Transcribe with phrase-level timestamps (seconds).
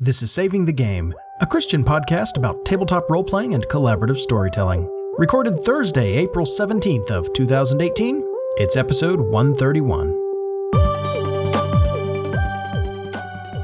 [0.00, 4.88] This is Saving the Game, a Christian podcast about tabletop role playing and collaborative storytelling.
[5.18, 8.22] Recorded Thursday, April 17th of 2018.
[8.58, 10.10] It's episode 131.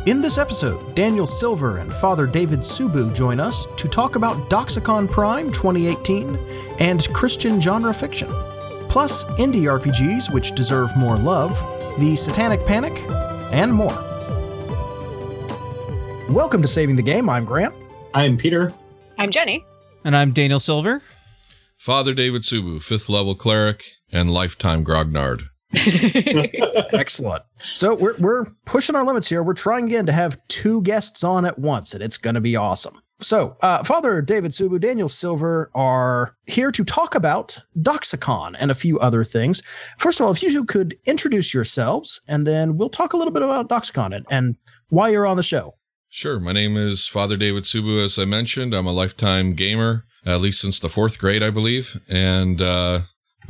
[0.07, 5.09] In this episode, Daniel Silver and Father David Subu join us to talk about Doxacon
[5.09, 6.37] Prime 2018
[6.81, 8.29] and Christian genre fiction,
[8.89, 11.53] plus indie RPGs which deserve more love,
[12.01, 13.01] the Satanic Panic,
[13.53, 14.14] and more.
[16.31, 17.29] Welcome to Saving the Game.
[17.29, 17.75] I'm Grant.
[18.15, 18.73] I'm Peter.
[19.19, 19.65] I'm Jenny.
[20.05, 21.03] And I'm Daniel Silver.
[21.77, 25.43] Father David Subu, fifth level cleric and lifetime grognard.
[26.93, 27.43] Excellent.
[27.73, 29.43] So we're we're pushing our limits here.
[29.43, 32.57] We're trying again to have two guests on at once, and it's going to be
[32.57, 33.01] awesome.
[33.21, 38.75] So, uh, Father David Subu, Daniel Silver are here to talk about Doxacon and a
[38.75, 39.63] few other things.
[39.99, 43.33] First of all, if you two could introduce yourselves, and then we'll talk a little
[43.33, 44.57] bit about Doxacon and, and
[44.89, 45.75] why you're on the show.
[46.17, 46.39] Sure.
[46.39, 48.73] My name is Father David Subu, as I mentioned.
[48.73, 53.01] I'm a lifetime gamer, at least since the fourth grade, I believe, and uh,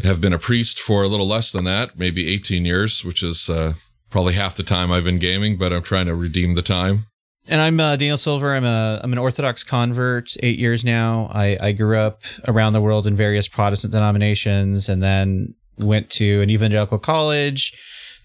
[0.03, 3.51] have been a priest for a little less than that, maybe 18 years, which is
[3.51, 3.75] uh,
[4.11, 7.05] probably half the time I've been gaming, but I'm trying to redeem the time.
[7.47, 8.55] And I'm uh, Daniel Silver.
[8.55, 10.35] I'm a I'm an Orthodox convert.
[10.43, 11.31] Eight years now.
[11.35, 16.41] I, I grew up around the world in various Protestant denominations, and then went to
[16.41, 17.75] an evangelical college.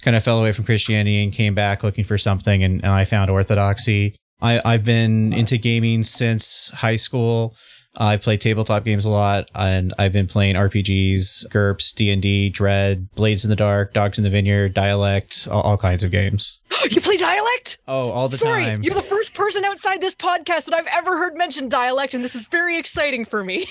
[0.02, 3.04] Kind of fell away from Christianity and came back looking for something, and, and I
[3.04, 4.16] found Orthodoxy.
[4.42, 7.56] I, I've been into gaming since high school.
[7.98, 12.50] I've played tabletop games a lot, and I've been playing RPGs, GURPS, D and D,
[12.50, 16.60] Dread, Blades in the Dark, Dogs in the Vineyard, Dialect, all, all kinds of games.
[16.92, 17.80] you play dialect?
[17.88, 18.84] Oh, all the Sorry, time.
[18.84, 22.36] you're the first person outside this podcast that I've ever heard mention dialect, and this
[22.36, 23.66] is very exciting for me.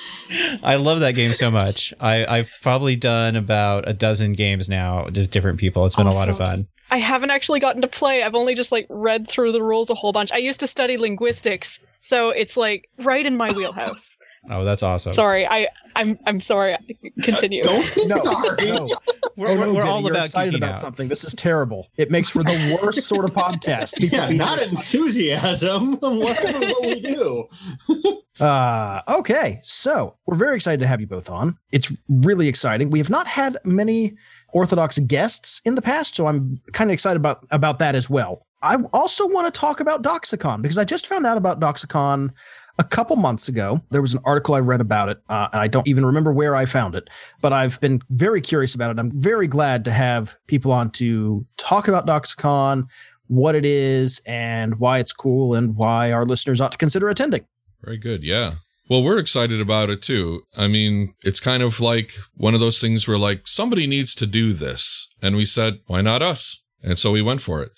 [0.62, 1.94] I love that game so much.
[1.98, 5.86] I, I've probably done about a dozen games now with different people.
[5.86, 6.68] It's been a lot of fun.
[6.94, 8.22] I haven't actually gotten to play.
[8.22, 10.30] I've only just like read through the rules a whole bunch.
[10.32, 14.16] I used to study linguistics, so it's like right in my wheelhouse.
[14.48, 15.12] Oh, that's awesome.
[15.12, 16.76] Sorry, I I'm I'm sorry.
[17.22, 17.64] Continue.
[17.64, 17.80] No,
[18.22, 18.70] Sorry.
[18.70, 18.88] no.
[19.36, 20.80] We're, Oh, no, we're Jenny, all about excited about out.
[20.82, 21.08] something.
[21.08, 21.88] This is terrible.
[21.96, 23.96] It makes for the worst sort of podcast.
[23.96, 25.94] People Yeah, not enthusiasm.
[26.00, 27.48] Whatever what we do.
[28.38, 31.56] Uh, okay, so we're very excited to have you both on.
[31.72, 32.90] It's really exciting.
[32.90, 34.14] We have not had many
[34.54, 38.46] Orthodox guests in the past, so I'm kind of excited about about that as well.
[38.62, 42.30] I also want to talk about Doxacon because I just found out about Doxacon
[42.78, 43.82] a couple months ago.
[43.90, 46.54] There was an article I read about it, uh, and I don't even remember where
[46.54, 47.10] I found it,
[47.42, 48.98] but I've been very curious about it.
[48.98, 52.86] I'm very glad to have people on to talk about Doxacon,
[53.26, 57.44] what it is, and why it's cool, and why our listeners ought to consider attending.
[57.82, 58.22] Very good.
[58.22, 58.54] Yeah.
[58.88, 60.42] Well, we're excited about it too.
[60.56, 64.26] I mean, it's kind of like one of those things where like somebody needs to
[64.26, 65.08] do this.
[65.22, 66.60] And we said, why not us?
[66.82, 67.72] And so we went for it.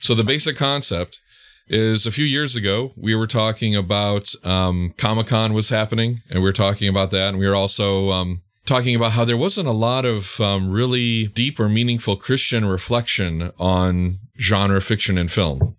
[0.00, 1.18] So the basic concept
[1.66, 6.40] is a few years ago, we were talking about um, Comic Con was happening and
[6.40, 7.30] we were talking about that.
[7.30, 11.28] And we were also um, talking about how there wasn't a lot of um, really
[11.28, 15.76] deep or meaningful Christian reflection on genre fiction and film.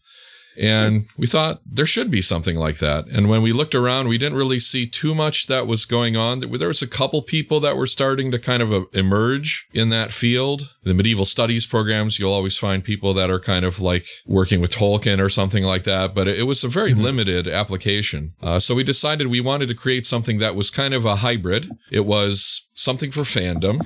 [0.57, 3.07] And we thought there should be something like that.
[3.07, 6.39] And when we looked around, we didn't really see too much that was going on.
[6.39, 10.11] There was a couple people that were starting to kind of uh, emerge in that
[10.11, 10.73] field.
[10.83, 14.71] The medieval studies programs, you'll always find people that are kind of like working with
[14.71, 16.13] Tolkien or something like that.
[16.13, 18.33] But it was a very limited application.
[18.41, 21.69] Uh, so we decided we wanted to create something that was kind of a hybrid.
[21.91, 23.81] It was something for fandom.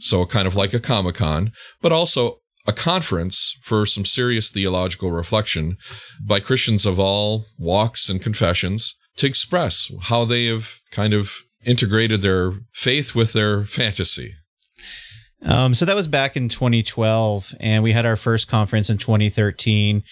[0.00, 1.52] So kind of like a Comic Con,
[1.82, 5.78] but also a conference for some serious theological reflection
[6.20, 11.32] by Christians of all walks and confessions to express how they have kind of
[11.64, 14.34] integrated their faith with their fantasy.
[15.42, 20.02] Um, so that was back in 2012, and we had our first conference in 2013.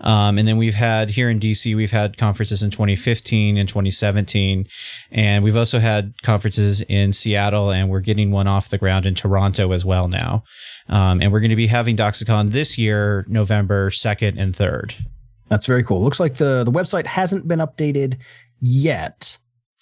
[0.00, 4.66] Um, and then we've had here in DC, we've had conferences in 2015 and 2017.
[5.10, 9.14] And we've also had conferences in Seattle, and we're getting one off the ground in
[9.14, 10.44] Toronto as well now.
[10.88, 14.94] Um, and we're going to be having Doxacon this year, November 2nd and 3rd.
[15.48, 16.02] That's very cool.
[16.02, 18.18] Looks like the the website hasn't been updated
[18.60, 19.36] yet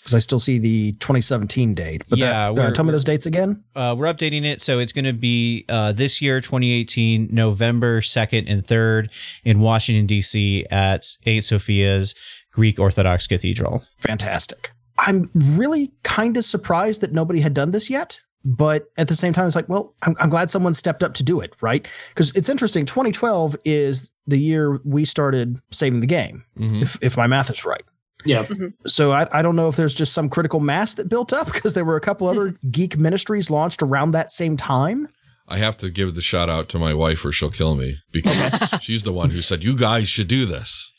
[0.09, 2.03] because I still see the 2017 date.
[2.09, 3.63] But Yeah, that, uh, tell me those dates again.
[3.77, 4.63] Uh, we're updating it.
[4.63, 9.11] So it's going to be uh, this year, 2018, November 2nd and 3rd
[9.45, 10.65] in Washington, D.C.
[10.71, 11.45] at St.
[11.45, 12.15] Sophia's
[12.53, 13.85] Greek Orthodox Cathedral.
[13.99, 14.71] Fantastic.
[14.99, 18.23] I'm really kind of surprised that nobody had done this yet.
[18.45, 21.23] But at the same time, it's like, well, I'm, I'm glad someone stepped up to
[21.23, 21.87] do it, right?
[22.11, 22.87] Because it's interesting.
[22.87, 26.81] 2012 is the year we started saving the game, Mhm.
[26.83, 27.83] if, if my math is right.
[28.25, 28.45] Yeah.
[28.45, 28.69] Mm-hmm.
[28.87, 31.75] So I, I don't know if there's just some critical mass that built up because
[31.75, 35.09] there were a couple other geek ministries launched around that same time.
[35.47, 38.63] I have to give the shout out to my wife or she'll kill me because
[38.83, 40.93] she's the one who said, You guys should do this.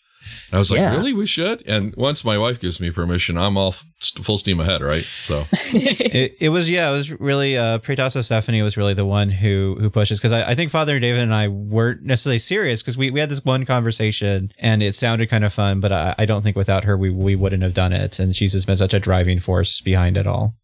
[0.49, 0.95] And I was like, Yeah.
[0.95, 1.13] really?
[1.13, 1.63] We should?
[1.67, 3.85] And once my wife gives me permission, I'm all f-
[4.21, 5.05] full steam ahead, right?
[5.21, 9.29] So, it, it was yeah, it was really uh Preoteasa Stephanie was really the one
[9.29, 12.97] who who pushes because I, I think Father David and I weren't necessarily serious because
[12.97, 16.25] we, we had this one conversation and it sounded kind of fun, but I, I
[16.25, 18.19] don't think without her we we wouldn't have done it.
[18.19, 20.55] And she's just been such a driving force behind it all.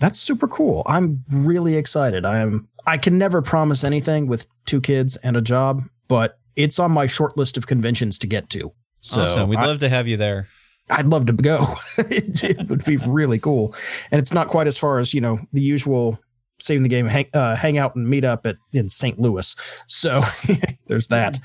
[0.00, 0.82] That's super cool.
[0.86, 2.24] I'm really excited.
[2.24, 6.78] I am I can never promise anything with two kids and a job, but it's
[6.78, 8.72] on my short list of conventions to get to.
[9.04, 9.48] So awesome.
[9.48, 10.48] We'd I, love to have you there.
[10.90, 11.76] I'd love to go.
[11.98, 13.74] it, it would be really cool.
[14.10, 16.18] And it's not quite as far as, you know, the usual
[16.60, 19.18] saving the game hang, uh, hang out and meet up at in St.
[19.18, 19.54] Louis.
[19.86, 20.22] So
[20.86, 21.38] there's that.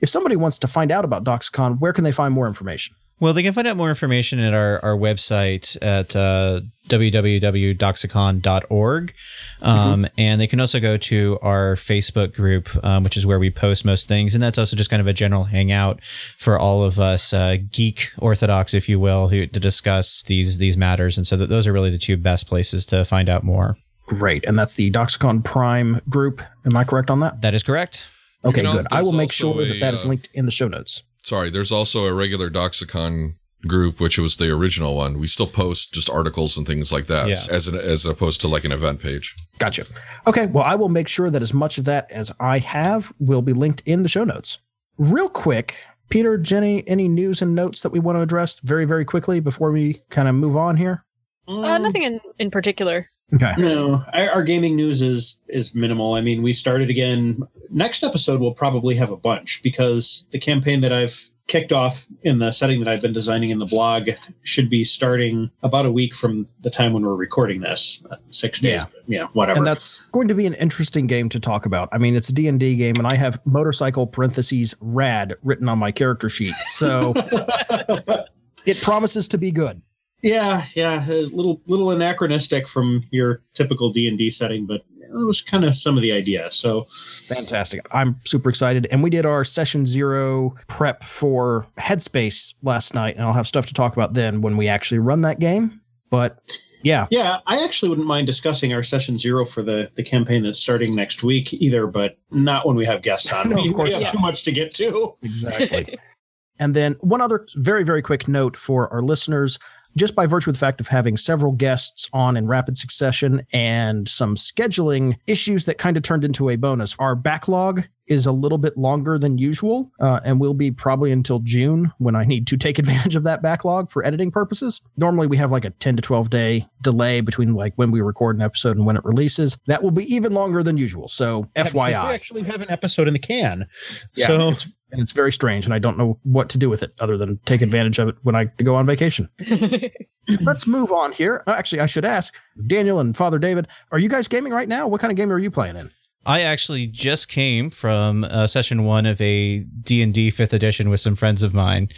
[0.00, 2.94] If somebody wants to find out about Doxacon, where can they find more information?
[3.18, 9.14] Well, they can find out more information at our, our website at uh, www.doxacon.org.
[9.62, 13.50] Um, And they can also go to our Facebook group, um, which is where we
[13.50, 14.34] post most things.
[14.34, 16.00] And that's also just kind of a general hangout
[16.36, 20.76] for all of us uh, geek Orthodox, if you will, who, to discuss these these
[20.76, 21.16] matters.
[21.16, 23.78] And so that those are really the two best places to find out more.
[24.06, 24.44] Great.
[24.46, 26.42] And that's the Doxacon Prime group.
[26.66, 27.40] Am I correct on that?
[27.40, 28.06] That is correct.
[28.44, 28.86] Okay, good.
[28.92, 31.02] I will make also sure that a, that is uh, linked in the show notes.
[31.26, 33.34] Sorry, there's also a regular Doxacon
[33.66, 35.18] group, which was the original one.
[35.18, 37.34] We still post just articles and things like that Yeah.
[37.50, 39.34] as, an, as opposed to like an event page.
[39.58, 39.86] Gotcha.
[40.28, 43.42] Okay, well, I will make sure that as much of that as I have will
[43.42, 44.58] be linked in the show notes.
[44.98, 45.74] Real quick,
[46.10, 49.72] Peter, Jenny, any news and notes that we want to address very, very quickly before
[49.72, 51.04] we kind of move on here?
[51.48, 53.08] uh, nothing in, in particular.
[53.34, 53.54] Okay.
[53.58, 56.14] No, our, our gaming news is is minimal.
[56.14, 57.42] I mean, we started again.
[57.70, 61.18] Next episode, we'll probably have a bunch because the campaign that I've
[61.48, 64.08] kicked off in the setting that I've been designing in the blog
[64.42, 68.02] should be starting about a week from the time when we're recording this.
[68.30, 69.20] Six days, Yeah.
[69.20, 69.58] yeah, whatever.
[69.58, 71.88] And that's going to be an interesting game to talk about.
[71.92, 75.92] I mean, it's a D&D game and I have motorcycle parentheses rad written on my
[75.92, 76.54] character sheet.
[76.64, 77.14] So
[78.66, 79.82] it promises to be good.
[80.26, 85.26] Yeah, yeah, a little little anachronistic from your typical D and D setting, but it
[85.26, 86.50] was kind of some of the idea.
[86.50, 86.88] So
[87.28, 87.86] Fantastic.
[87.92, 88.88] I'm super excited.
[88.90, 93.66] And we did our session zero prep for Headspace last night, and I'll have stuff
[93.66, 95.80] to talk about then when we actually run that game.
[96.10, 96.40] But
[96.82, 100.58] yeah, Yeah, I actually wouldn't mind discussing our session zero for the the campaign that's
[100.58, 103.50] starting next week either, but not when we have guests on.
[103.50, 104.12] No, we, of course we have not.
[104.12, 105.14] too much to get to.
[105.22, 105.96] exactly.
[106.58, 109.58] and then one other very, very quick note for our listeners.
[109.96, 114.08] Just by virtue of the fact of having several guests on in rapid succession and
[114.08, 118.58] some scheduling issues that kind of turned into a bonus, our backlog is a little
[118.58, 122.56] bit longer than usual uh, and will be probably until June when I need to
[122.56, 124.80] take advantage of that backlog for editing purposes.
[124.96, 128.36] Normally, we have like a 10 to 12 day delay between like when we record
[128.36, 129.56] an episode and when it releases.
[129.66, 131.08] That will be even longer than usual.
[131.08, 132.08] So, Yeah, FYI.
[132.08, 133.66] we actually have an episode in the can.
[134.14, 136.82] Yeah, so it's, and it's very strange, and I don't know what to do with
[136.82, 139.28] it other than take advantage of it when I go on vacation.
[140.40, 141.44] Let's move on here.
[141.46, 142.34] Uh, Actually, I should ask
[142.66, 144.88] Daniel and Father David, are you guys gaming right now?
[144.88, 145.90] What kind of game are you playing in?
[146.26, 151.14] I actually just came from uh, session one of a D&D fifth edition with some
[151.14, 151.88] friends of mine.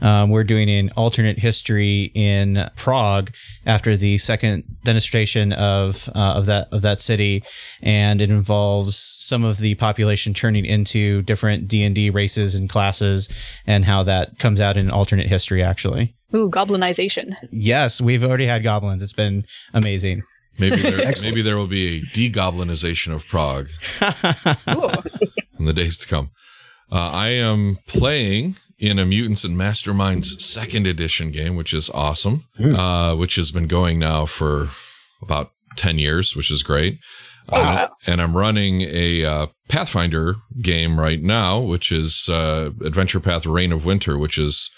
[0.00, 3.32] Um, we're doing an alternate history in Prague
[3.66, 7.42] after the second defenestration of uh, of that of that city,
[7.82, 13.28] and it involves some of the population turning into different D&D races and classes,
[13.66, 15.60] and how that comes out in alternate history.
[15.60, 17.34] Actually, Ooh, goblinization.
[17.50, 19.02] yes, we've already had goblins.
[19.02, 20.22] It's been amazing.
[20.58, 23.68] Maybe there, maybe there will be a degoblinization of Prague
[25.58, 26.30] in the days to come.
[26.90, 32.44] Uh, I am playing in a Mutants and Masterminds second edition game, which is awesome,
[32.56, 32.74] Hmm.
[32.76, 34.70] uh, which has been going now for
[35.22, 36.98] about 10 years, which is great.
[37.48, 43.46] Uh, and I'm running a uh, Pathfinder game right now, which is uh, Adventure Path
[43.46, 44.70] Reign of Winter, which is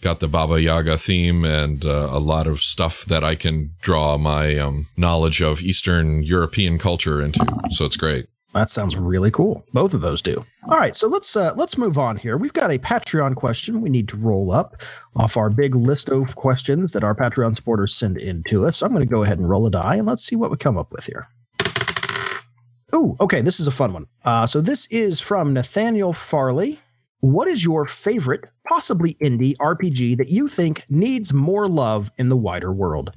[0.00, 4.16] got the Baba Yaga theme and uh, a lot of stuff that I can draw
[4.16, 7.44] my um, knowledge of Eastern European culture into.
[7.72, 8.26] So it's great.
[8.54, 9.64] That sounds really cool.
[9.72, 10.44] Both of those do.
[10.68, 12.36] All right, so let's uh, let's move on here.
[12.36, 14.82] We've got a Patreon question we need to roll up
[15.16, 18.78] off our big list of questions that our Patreon supporters send in to us.
[18.78, 20.56] So I'm going to go ahead and roll a die and let's see what we
[20.56, 21.28] come up with here.
[22.94, 24.06] Ooh, okay, this is a fun one.
[24.24, 26.80] Uh, so this is from Nathaniel Farley.
[27.20, 32.36] What is your favorite, possibly indie RPG that you think needs more love in the
[32.36, 33.12] wider world?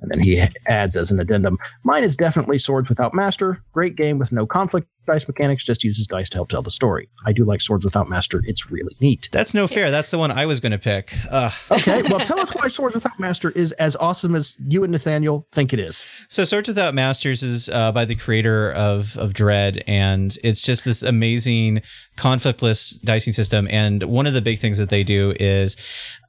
[0.00, 3.62] And then he adds as an addendum, mine is definitely Swords Without Master.
[3.72, 7.08] Great game with no conflict dice mechanics, just uses dice to help tell the story.
[7.26, 8.42] I do like Swords Without Master.
[8.46, 9.28] It's really neat.
[9.32, 9.90] That's no fair.
[9.90, 11.16] That's the one I was going to pick.
[11.30, 11.52] Ugh.
[11.70, 15.46] Okay, well, tell us why Swords Without Master is as awesome as you and Nathaniel
[15.52, 16.04] think it is.
[16.28, 20.84] So, Swords Without Masters is uh, by the creator of of Dread, and it's just
[20.84, 21.82] this amazing
[22.16, 23.66] conflictless dicing system.
[23.70, 25.76] And one of the big things that they do is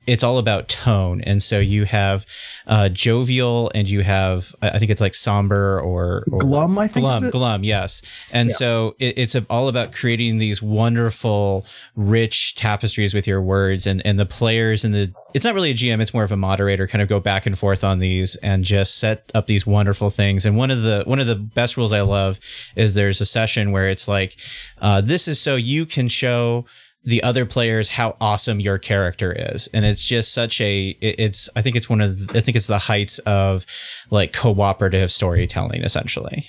[0.08, 1.20] it's all about tone.
[1.22, 2.28] And so you have
[2.68, 7.04] uh, jovial and you have, I think it's like somber or, or Glum, I think.
[7.04, 8.04] glum, glum, yes.
[8.32, 8.56] And Yeah.
[8.56, 14.20] so it, it's all about creating these wonderful, rich tapestries with your words, and and
[14.20, 17.02] the players and the it's not really a GM, it's more of a moderator, kind
[17.02, 20.46] of go back and forth on these and just set up these wonderful things.
[20.46, 22.40] And one of the one of the best rules I love
[22.76, 24.38] is there's a session where it's like,
[24.82, 26.66] uh, this is so you can show
[27.06, 31.50] the other players how awesome your character is and it's just such a it- it's
[31.56, 33.66] i think it's one of the, i think it's the heights of
[34.10, 36.48] like cooperative storytelling essentially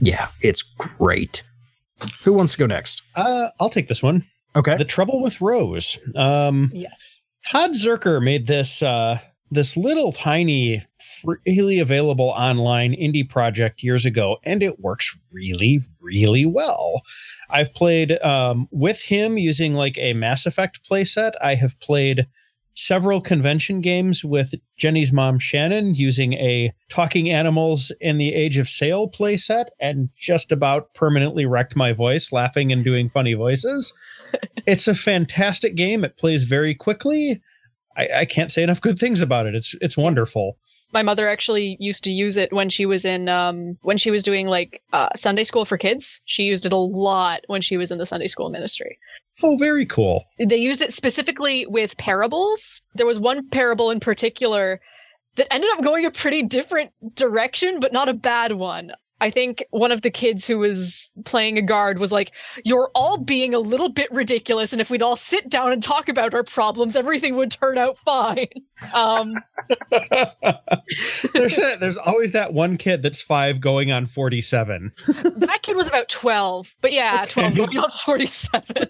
[0.00, 1.44] Yeah, it's great.
[2.24, 3.02] Who wants to go next?
[3.14, 4.24] Uh, I'll take this one.
[4.56, 4.76] Okay.
[4.76, 5.96] The Trouble with Rose.
[6.16, 7.22] Um, Yes.
[7.50, 9.18] Todd Zerker made this uh,
[9.52, 10.82] this little tiny,
[11.20, 17.02] freely available online indie project years ago, and it works really, really well.
[17.50, 21.32] I've played um, with him using like a Mass Effect playset.
[21.42, 22.26] I have played
[22.74, 28.70] several convention games with Jenny's mom Shannon using a Talking Animals in the Age of
[28.70, 33.92] Sail playset, and just about permanently wrecked my voice laughing and doing funny voices
[34.66, 36.04] it's a fantastic game.
[36.04, 37.40] It plays very quickly.
[37.96, 39.54] I, I can't say enough good things about it.
[39.54, 40.56] It's it's wonderful.
[40.92, 44.22] My mother actually used to use it when she was in um when she was
[44.22, 46.20] doing like uh, Sunday school for kids.
[46.26, 48.98] She used it a lot when she was in the Sunday school ministry.
[49.42, 50.24] Oh, very cool.
[50.38, 52.82] They used it specifically with parables.
[52.94, 54.80] There was one parable in particular
[55.36, 58.92] that ended up going a pretty different direction, but not a bad one.
[59.22, 62.32] I think one of the kids who was playing a guard was like,
[62.64, 66.08] You're all being a little bit ridiculous, and if we'd all sit down and talk
[66.08, 68.48] about our problems, everything would turn out fine.
[68.92, 69.34] Um,
[71.34, 74.90] there's that, there's always that one kid that's five going on forty seven.
[75.06, 78.88] that kid was about 12, but yeah, 12 going on 47.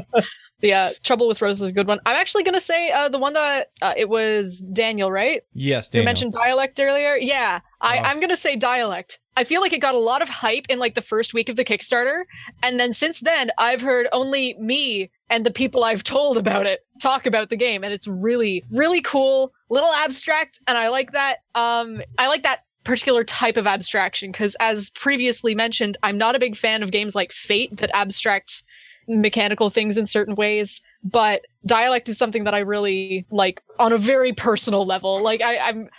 [0.60, 1.98] yeah, Trouble with Roses is a good one.
[2.06, 5.42] I'm actually going to say uh, the one that uh, it was Daniel, right?
[5.54, 6.02] yes Daniel.
[6.02, 7.16] You mentioned dialect earlier.
[7.16, 7.98] Yeah, I.
[7.98, 9.18] I'm gonna say dialect.
[9.36, 11.56] I feel like it got a lot of hype in like the first week of
[11.56, 12.24] the Kickstarter,
[12.62, 16.80] and then since then, I've heard only me and the people I've told about it
[17.00, 21.38] talk about the game, and it's really, really cool, little abstract, and I like that.
[21.54, 26.38] Um, I like that particular type of abstraction because, as previously mentioned, I'm not a
[26.38, 28.64] big fan of games like Fate that abstract
[29.08, 33.98] mechanical things in certain ways but dialect is something that i really like on a
[33.98, 35.90] very personal level like I, i'm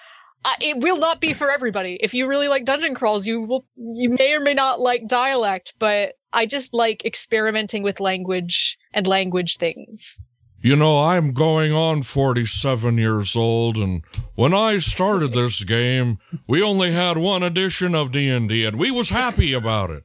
[0.59, 1.97] It will not be for everybody.
[2.01, 5.73] If you really like dungeon crawls, you will you may or may not like dialect,
[5.79, 10.19] but I just like experimenting with language and language things.
[10.61, 14.01] You know, I'm going on 47 years old, and
[14.35, 19.09] when I started this game, we only had one edition of D&D, and we was
[19.09, 20.03] happy about it.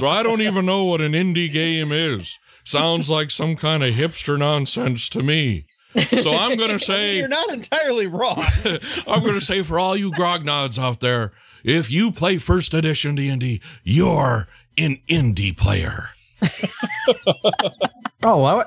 [0.00, 2.40] so I don't even know what an indie game is.
[2.64, 5.66] Sounds like some kind of hipster nonsense to me.
[5.96, 8.42] So I'm going to say, You're not entirely wrong.
[9.06, 11.32] I'm going to say for all you grognards out there,
[11.64, 16.10] if you play first edition D&D, you're an indie player.
[18.24, 18.66] Oh, allow it.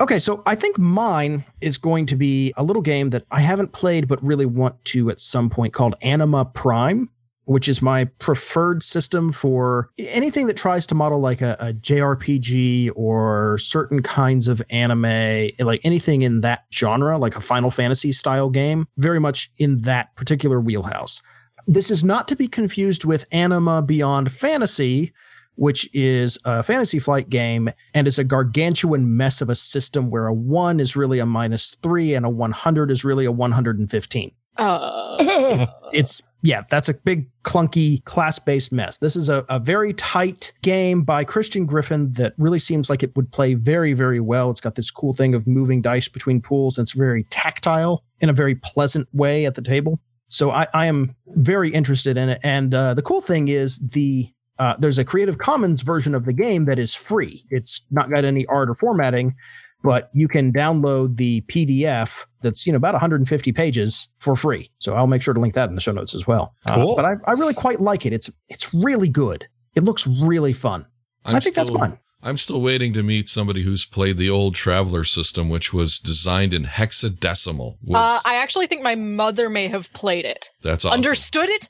[0.00, 3.72] Okay, so I think mine is going to be a little game that I haven't
[3.72, 7.10] played but really want to at some point called Anima Prime,
[7.50, 12.92] which is my preferred system for anything that tries to model like a, a JRPG
[12.94, 18.50] or certain kinds of anime, like anything in that genre, like a Final Fantasy style
[18.50, 21.22] game, very much in that particular wheelhouse.
[21.66, 25.12] This is not to be confused with Anima Beyond Fantasy,
[25.56, 30.28] which is a fantasy flight game and is a gargantuan mess of a system where
[30.28, 34.30] a 1 is really a minus 3 and a 100 is really a 115.
[34.56, 38.98] Uh, It's, yeah, that's a big, clunky, class based mess.
[38.98, 43.14] This is a, a very tight game by Christian Griffen that really seems like it
[43.16, 44.50] would play very, very well.
[44.50, 48.28] It's got this cool thing of moving dice between pools, and it's very tactile in
[48.28, 50.00] a very pleasant way at the table.
[50.28, 52.40] So I, I am very interested in it.
[52.42, 56.34] And uh, the cool thing is the uh, there's a Creative Commons version of the
[56.34, 57.44] game that is free.
[57.48, 59.34] It's not got any art or formatting,
[59.82, 64.70] but you can download the PDF that's you know about 150 pages for free.
[64.78, 66.54] So I'll make sure to link that in the show notes as well.
[66.66, 66.96] Uh, Cool.
[66.96, 68.12] but I, I really quite like it.
[68.12, 69.46] It's it's really good.
[69.74, 70.86] It looks really fun.
[71.24, 71.98] I'm I think that's fun.
[72.22, 76.52] I'm still waiting to meet somebody who's played the old Traveller system, which was designed
[76.52, 77.78] in hexadecimal.
[77.82, 80.50] Was, uh, I actually think my mother may have played it.
[80.62, 80.98] that's awesome.
[80.98, 81.68] Understood it?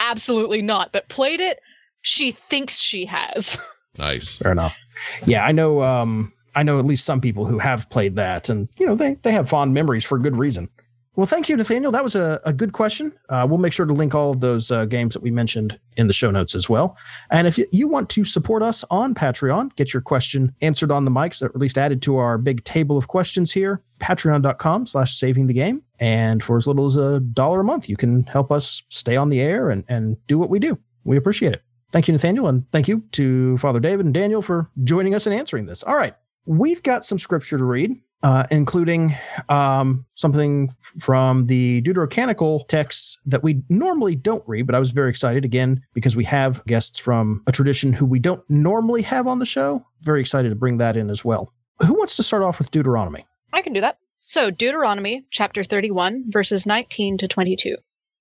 [0.00, 0.92] Absolutely not.
[0.92, 1.60] But played it?
[2.02, 3.58] She thinks she has.
[3.98, 4.36] nice.
[4.36, 4.76] Fair enough.
[5.24, 5.82] Yeah, I know.
[5.82, 9.14] Um, I know at least some people who have played that, and you know they
[9.22, 10.68] they have fond memories for good reason.
[11.16, 11.90] Well, thank you, Nathaniel.
[11.92, 13.10] That was a, a good question.
[13.30, 16.08] Uh, we'll make sure to link all of those uh, games that we mentioned in
[16.08, 16.94] the show notes as well.
[17.30, 21.10] And if you, want to support us on Patreon, get your question answered on the
[21.10, 25.46] mics, or at least added to our big table of questions here, patreon.com slash saving
[25.46, 25.82] the game.
[25.98, 29.30] And for as little as a dollar a month, you can help us stay on
[29.30, 30.78] the air and, and do what we do.
[31.04, 31.62] We appreciate it.
[31.92, 32.46] Thank you, Nathaniel.
[32.46, 35.82] And thank you to Father David and Daniel for joining us and answering this.
[35.82, 36.14] All right.
[36.46, 39.14] We've got some scripture to read uh, including
[39.48, 45.10] um, something from the Deuterocanonical texts that we normally don't read, but I was very
[45.10, 49.38] excited again because we have guests from a tradition who we don't normally have on
[49.38, 49.86] the show.
[50.00, 51.52] Very excited to bring that in as well.
[51.84, 53.26] Who wants to start off with Deuteronomy?
[53.52, 53.98] I can do that.
[54.24, 57.76] So, Deuteronomy chapter 31, verses 19 to 22.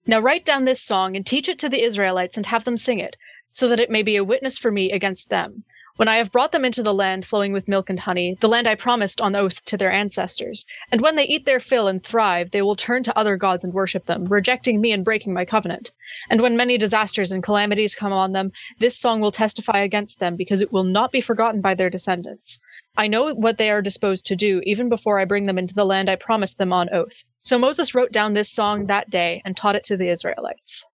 [0.06, 3.00] Now write down this song and teach it to the Israelites and have them sing
[3.00, 3.16] it,
[3.52, 5.64] so that it may be a witness for me against them
[5.98, 8.68] when I have brought them into the land flowing with milk and honey, the land
[8.68, 12.52] I promised on oath to their ancestors, and when they eat their fill and thrive,
[12.52, 15.92] they will turn to other gods and worship them, rejecting me and breaking my covenant.
[16.30, 20.36] And when many disasters and calamities come on them, this song will testify against them,
[20.36, 22.60] because it will not be forgotten by their descendants.
[22.98, 25.86] I know what they are disposed to do, even before I bring them into the
[25.86, 27.24] land I promised them on oath.
[27.42, 30.86] So Moses wrote down this song that day and taught it to the Israelites.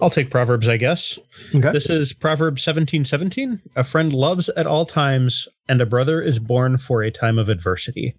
[0.00, 1.18] I'll take Proverbs, I guess.
[1.54, 1.72] Okay.
[1.72, 3.62] This is Proverbs seventeen seventeen.
[3.76, 7.48] A friend loves at all times, and a brother is born for a time of
[7.48, 8.16] adversity.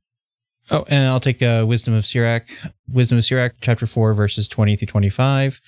[0.71, 2.47] Oh, and I'll take uh, Wisdom of Sirach,
[2.91, 5.61] Wisdom of Sirach, chapter 4, verses 20 through 25.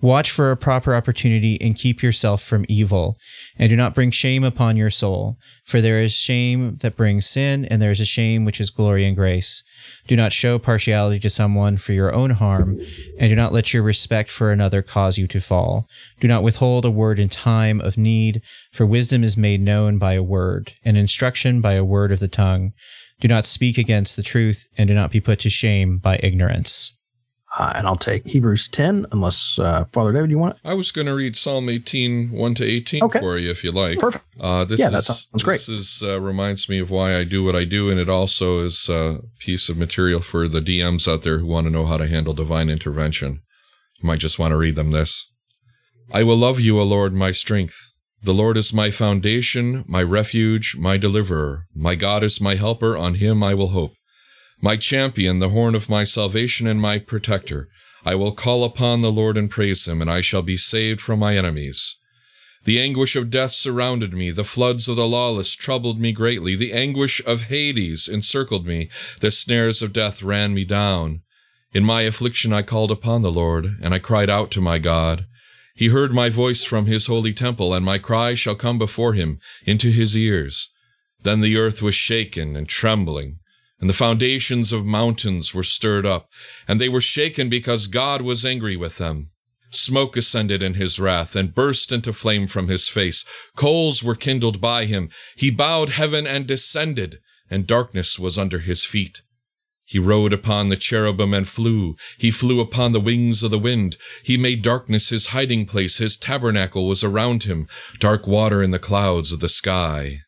[0.00, 3.16] Watch for a proper opportunity and keep yourself from evil,
[3.56, 5.36] and do not bring shame upon your soul.
[5.64, 9.06] For there is shame that brings sin, and there is a shame which is glory
[9.06, 9.62] and grace.
[10.08, 12.80] Do not show partiality to someone for your own harm,
[13.20, 15.86] and do not let your respect for another cause you to fall.
[16.18, 20.14] Do not withhold a word in time of need, for wisdom is made known by
[20.14, 22.72] a word, and instruction by a word of the tongue.
[23.22, 26.92] Do not speak against the truth, and do not be put to shame by ignorance.
[27.56, 30.60] Uh, and I'll take Hebrews 10, unless uh, Father David, you want it?
[30.68, 33.20] I was going to read Psalm 18, 1 to 18 Okay.
[33.20, 34.00] for you if you like.
[34.00, 34.24] Perfect.
[34.40, 35.58] Uh, this Yeah, is, that sounds great.
[35.58, 38.64] This is, uh, reminds me of why I do what I do, and it also
[38.64, 41.96] is a piece of material for the DMs out there who want to know how
[41.98, 43.42] to handle divine intervention.
[44.00, 45.28] You might just want to read them this.
[46.10, 47.91] I will love you, O Lord, my strength.
[48.24, 51.66] The Lord is my foundation, my refuge, my deliverer.
[51.74, 53.94] My God is my helper, on him I will hope.
[54.60, 57.68] My champion, the horn of my salvation and my protector.
[58.04, 61.18] I will call upon the Lord and praise him, and I shall be saved from
[61.18, 61.96] my enemies.
[62.64, 64.30] The anguish of death surrounded me.
[64.30, 66.54] The floods of the lawless troubled me greatly.
[66.54, 68.88] The anguish of Hades encircled me.
[69.18, 71.22] The snares of death ran me down.
[71.72, 75.26] In my affliction I called upon the Lord, and I cried out to my God.
[75.82, 79.40] He heard my voice from his holy temple, and my cry shall come before him
[79.66, 80.70] into his ears.
[81.24, 83.38] Then the earth was shaken and trembling,
[83.80, 86.28] and the foundations of mountains were stirred up,
[86.68, 89.30] and they were shaken because God was angry with them.
[89.72, 93.24] Smoke ascended in his wrath and burst into flame from his face.
[93.56, 95.08] Coals were kindled by him.
[95.34, 97.18] He bowed heaven and descended,
[97.50, 99.22] and darkness was under his feet.
[99.92, 101.96] He rode upon the cherubim and flew.
[102.16, 103.98] He flew upon the wings of the wind.
[104.22, 105.98] He made darkness his hiding place.
[105.98, 110.20] His tabernacle was around him, dark water in the clouds of the sky.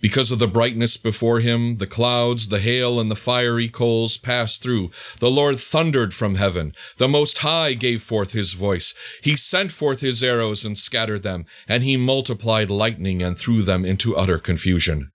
[0.00, 4.62] Because of the brightness before him, the clouds, the hail, and the fiery coals passed
[4.62, 4.90] through.
[5.18, 6.72] The Lord thundered from heaven.
[6.96, 8.94] The Most High gave forth his voice.
[9.22, 13.84] He sent forth his arrows and scattered them, and he multiplied lightning and threw them
[13.84, 15.10] into utter confusion.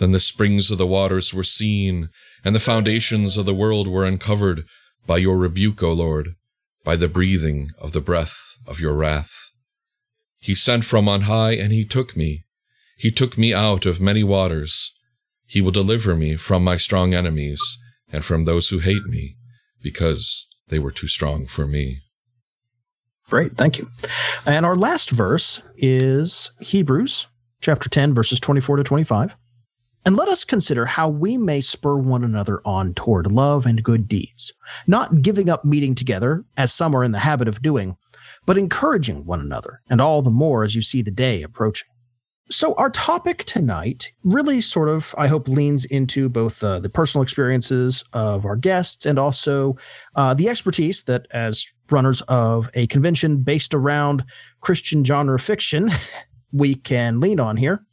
[0.00, 2.08] Then the springs of the waters were seen,
[2.42, 4.64] and the foundations of the world were uncovered
[5.06, 6.36] by your rebuke, O Lord,
[6.82, 8.34] by the breathing of the breath
[8.66, 9.50] of your wrath.
[10.38, 12.46] He sent from on high, and he took me.
[12.96, 14.90] He took me out of many waters.
[15.46, 17.60] He will deliver me from my strong enemies
[18.10, 19.36] and from those who hate me,
[19.82, 22.00] because they were too strong for me.
[23.28, 23.54] Great.
[23.54, 23.90] Thank you.
[24.46, 27.26] And our last verse is Hebrews
[27.60, 29.36] chapter 10, verses 24 to 25.
[30.04, 34.08] And let us consider how we may spur one another on toward love and good
[34.08, 34.52] deeds,
[34.86, 37.96] not giving up meeting together, as some are in the habit of doing,
[38.46, 41.88] but encouraging one another, and all the more as you see the day approaching.
[42.50, 47.22] So, our topic tonight really sort of, I hope, leans into both uh, the personal
[47.22, 49.76] experiences of our guests and also
[50.16, 54.24] uh, the expertise that, as runners of a convention based around
[54.60, 55.92] Christian genre fiction,
[56.52, 57.84] we can lean on here.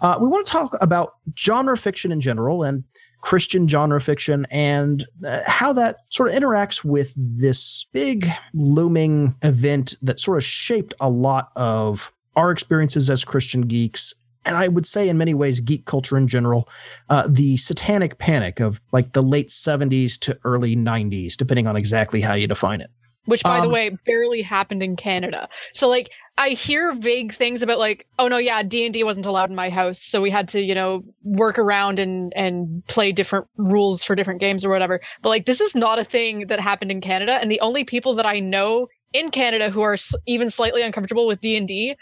[0.00, 2.84] Uh, we want to talk about genre fiction in general and
[3.20, 9.94] Christian genre fiction and uh, how that sort of interacts with this big looming event
[10.02, 14.14] that sort of shaped a lot of our experiences as Christian geeks
[14.46, 16.68] and I would say in many ways geek culture in general,
[17.08, 22.20] uh, the satanic panic of like the late 70s to early 90s, depending on exactly
[22.20, 22.90] how you define it.
[23.24, 27.62] which by the Um, way barely happened in canada so like i hear vague things
[27.62, 30.60] about like oh no yeah d&d wasn't allowed in my house so we had to
[30.60, 35.28] you know work around and and play different rules for different games or whatever but
[35.28, 38.26] like this is not a thing that happened in canada and the only people that
[38.26, 41.96] i know in canada who are even slightly uncomfortable with d&d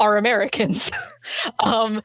[0.00, 0.90] are americans
[1.64, 2.02] um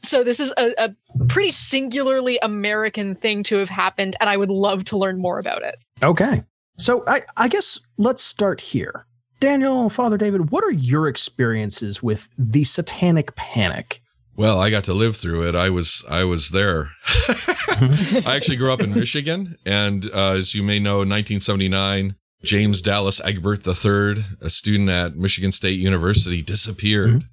[0.00, 0.94] so this is a, a
[1.28, 5.62] pretty singularly american thing to have happened and i would love to learn more about
[5.62, 6.44] it Okay.
[6.78, 9.06] So I, I guess let's start here.
[9.40, 14.00] Daniel, Father David, what are your experiences with the satanic panic?
[14.36, 15.54] Well, I got to live through it.
[15.54, 16.90] I was I was there.
[17.06, 22.82] I actually grew up in Michigan, and uh, as you may know, in 1979, James
[22.82, 27.28] Dallas Egbert III, a student at Michigan State University, disappeared.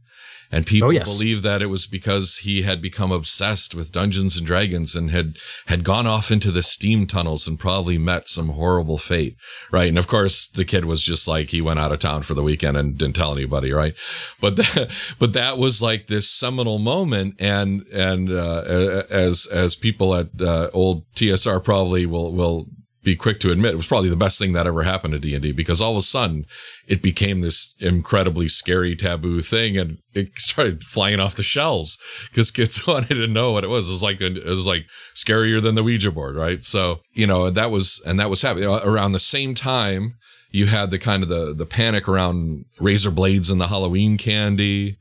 [0.51, 1.09] And people Oh, yes.
[1.11, 5.37] believe that it was because he had become obsessed with Dungeons and Dragons and had
[5.67, 9.37] had gone off into the steam tunnels and probably met some horrible fate,
[9.71, 9.87] right?
[9.89, 12.43] And of course, the kid was just like he went out of town for the
[12.43, 13.93] weekend and didn't tell anybody, right?
[14.41, 20.13] But that, but that was like this seminal moment, and and uh, as as people
[20.15, 22.67] at uh, old TSR probably will will
[23.03, 25.33] be quick to admit, it was probably the best thing that ever happened to D
[25.33, 26.45] and D because all of a sudden
[26.87, 31.97] it became this incredibly scary taboo thing, and it started flying off the shelves
[32.29, 33.89] because kids wanted to know what it was.
[33.89, 34.85] It was like it was like
[35.15, 36.63] scarier than the Ouija board, right?
[36.63, 40.15] So you know that was and that was happening uh, around the same time.
[40.51, 44.97] You had the kind of the the panic around razor blades and the Halloween candy.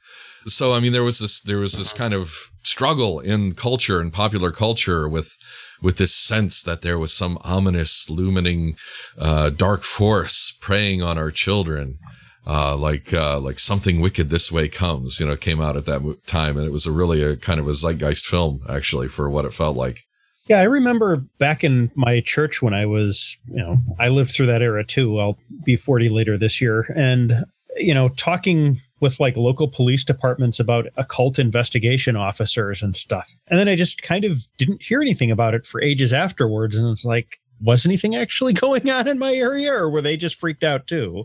[0.46, 2.32] So I mean, there was this there was this kind of
[2.62, 5.36] struggle in culture and popular culture with
[5.82, 8.76] with this sense that there was some ominous, looming,
[9.18, 11.98] uh, dark force preying on our children.
[12.46, 16.26] Uh, like, uh, like something wicked this way comes, you know, came out at that
[16.26, 16.56] time.
[16.56, 19.52] And it was a really a kind of a zeitgeist film, actually, for what it
[19.52, 20.04] felt like.
[20.48, 24.46] Yeah, I remember back in my church when I was, you know, I lived through
[24.46, 25.20] that era too.
[25.20, 26.92] I'll be 40 later this year.
[26.96, 27.44] And,
[27.76, 33.34] you know, talking with like local police departments about occult investigation officers and stuff.
[33.48, 36.76] And then I just kind of didn't hear anything about it for ages afterwards.
[36.76, 40.38] And it's like, was anything actually going on in my area or were they just
[40.38, 41.24] freaked out too?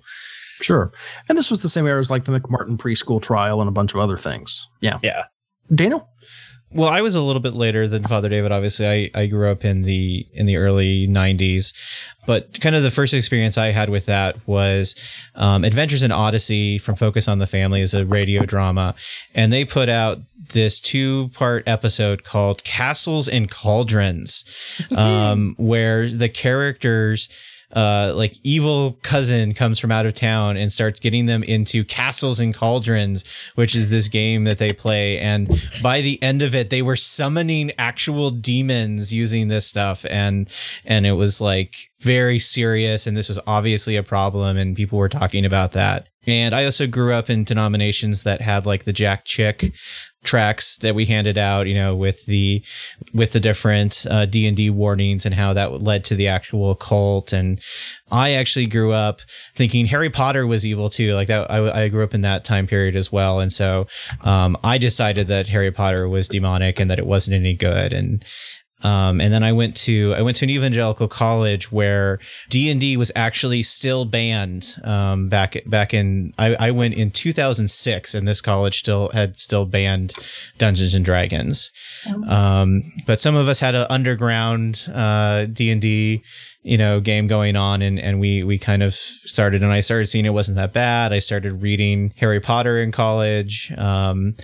[0.62, 0.92] Sure.
[1.28, 3.94] And this was the same era as like the McMartin preschool trial and a bunch
[3.94, 4.68] of other things.
[4.82, 5.00] Yeah.
[5.04, 5.26] Yeah.
[5.74, 6.08] Daniel?
[6.76, 8.52] Well, I was a little bit later than Father David.
[8.52, 11.74] Obviously, I, I grew up in the in the early '90s,
[12.28, 14.94] but kind of the first experience I had with that was
[15.36, 18.94] um, Adventures in Odyssey from Focus on the Family is a radio drama,
[19.34, 20.20] and they put out
[20.52, 24.44] this two part episode called Castles and Cauldrons,
[24.98, 27.30] um, where the characters
[27.76, 32.40] uh, like evil cousin comes from out of town and starts getting them into castles
[32.40, 35.20] and cauldrons, which is this game that they play.
[35.20, 40.06] And by the end of it, they were summoning actual demons using this stuff.
[40.10, 40.50] And,
[40.86, 43.06] and it was like very serious.
[43.06, 44.56] And this was obviously a problem.
[44.56, 46.08] And people were talking about that.
[46.28, 49.74] And I also grew up in denominations that had like the Jack Chick
[50.26, 52.64] tracks that we handed out, you know, with the
[53.14, 56.76] with the different uh, D and D warnings and how that led to the actual
[56.76, 57.32] cult.
[57.32, 57.62] And
[58.12, 59.22] I actually grew up
[59.56, 61.16] thinking Harry Potter was evil too.
[61.16, 63.40] Like that, I, I grew up in that time period as well.
[63.40, 63.88] And so
[64.22, 67.94] um, I decided that Harry Potter was demonic and that it wasn't any good.
[67.94, 68.24] And
[68.84, 72.80] um, and then I went to I went to an evangelical college where D and
[72.80, 78.28] D was actually still banned um, back back in I, I went in 2006 and
[78.28, 80.14] this college still had still banned
[80.58, 81.72] Dungeons and Dragons.
[82.28, 86.22] Um, but some of us had an underground uh, D and D
[86.62, 90.08] you know game going on and and we we kind of started and I started
[90.08, 91.14] seeing it wasn't that bad.
[91.14, 93.72] I started reading Harry Potter in college.
[93.78, 94.36] Um,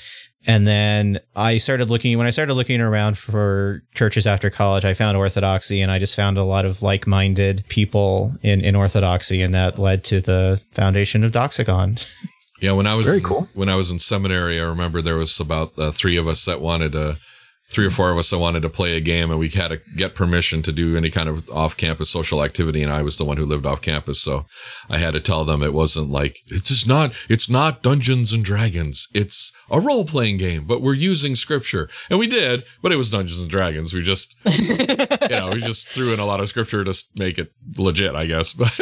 [0.48, 4.94] and then I started looking, when I started looking around for churches after college, I
[4.94, 9.42] found Orthodoxy and I just found a lot of like minded people in, in Orthodoxy.
[9.42, 12.04] And that led to the foundation of Doxacon.
[12.60, 13.50] Yeah, when I was Very in, cool.
[13.54, 16.62] when I was in seminary, I remember there was about uh, three of us that
[16.62, 17.18] wanted to,
[17.72, 19.78] three or four of us that wanted to play a game, and we had to
[19.96, 22.84] get permission to do any kind of off-campus social activity.
[22.84, 24.46] And I was the one who lived off campus, so
[24.90, 28.44] I had to tell them it wasn't like it's just not it's not Dungeons and
[28.44, 29.08] Dragons.
[29.14, 33.42] It's a role-playing game, but we're using scripture, and we did, but it was Dungeons
[33.42, 33.94] and Dragons.
[33.94, 37.54] We just you know we just threw in a lot of scripture to make it
[37.78, 38.52] legit, I guess.
[38.54, 38.72] But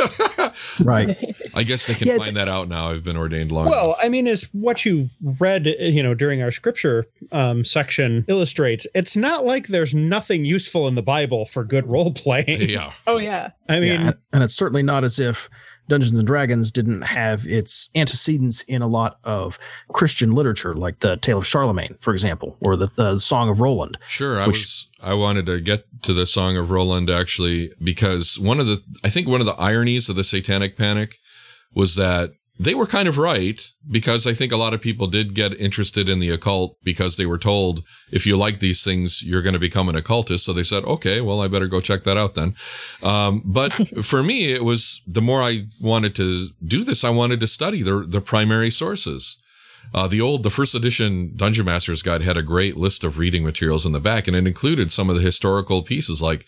[0.79, 1.17] Right.
[1.53, 2.89] I guess they can Yeah, find that out now.
[2.91, 3.67] I've been ordained long.
[3.67, 8.87] Well, I mean, is what you read, you know, during our scripture um, section illustrates.
[8.93, 12.61] It's not like there's nothing useful in the Bible for good role playing.
[12.69, 12.93] yeah.
[13.07, 14.11] oh yeah I mean, yeah.
[14.33, 15.49] And it's certainly not as if
[15.89, 19.59] Dungeons and Dragons didn't have its antecedents in a lot of
[19.91, 23.97] Christian literature, like the Tale of Charlemagne, for example, or the, the Song of Roland.
[24.07, 28.39] Sure, I Which- was I wanted to get to the Song of Roland actually because
[28.39, 31.19] one of the I think one of the ironies of the Satanic Panic
[31.73, 35.33] was that they were kind of right because I think a lot of people did
[35.33, 39.41] get interested in the occult because they were told if you like these things you're
[39.41, 40.45] going to become an occultist.
[40.45, 42.55] So they said, okay, well I better go check that out then.
[43.01, 43.71] Um, but
[44.03, 47.81] for me, it was the more I wanted to do this, I wanted to study
[47.81, 49.37] the the primary sources.
[49.91, 53.43] Uh, the old, the first edition Dungeon Master's Guide had a great list of reading
[53.43, 56.45] materials in the back, and it included some of the historical pieces like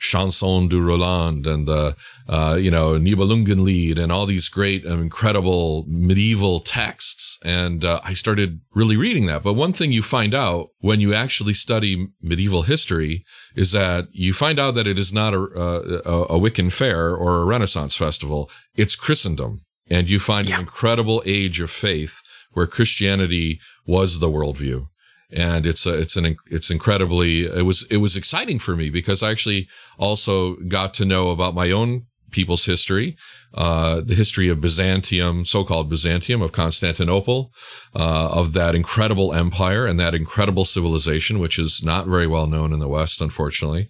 [0.00, 1.94] Chanson du Roland and the,
[2.28, 7.38] uh, you know, Nibelungenlied and all these great, um, incredible medieval texts.
[7.44, 9.42] And uh, I started really reading that.
[9.42, 14.32] But one thing you find out when you actually study medieval history is that you
[14.32, 18.50] find out that it is not a, a, a Wiccan fair or a Renaissance festival.
[18.74, 19.64] It's Christendom.
[19.88, 24.88] And you find an incredible age of faith where Christianity was the worldview.
[25.32, 29.22] And it's a, it's an, it's incredibly, it was, it was exciting for me because
[29.22, 33.16] I actually also got to know about my own people's history,
[33.54, 37.52] uh, the history of Byzantium, so-called Byzantium of Constantinople,
[37.94, 42.72] uh, of that incredible empire and that incredible civilization, which is not very well known
[42.72, 43.88] in the West, unfortunately.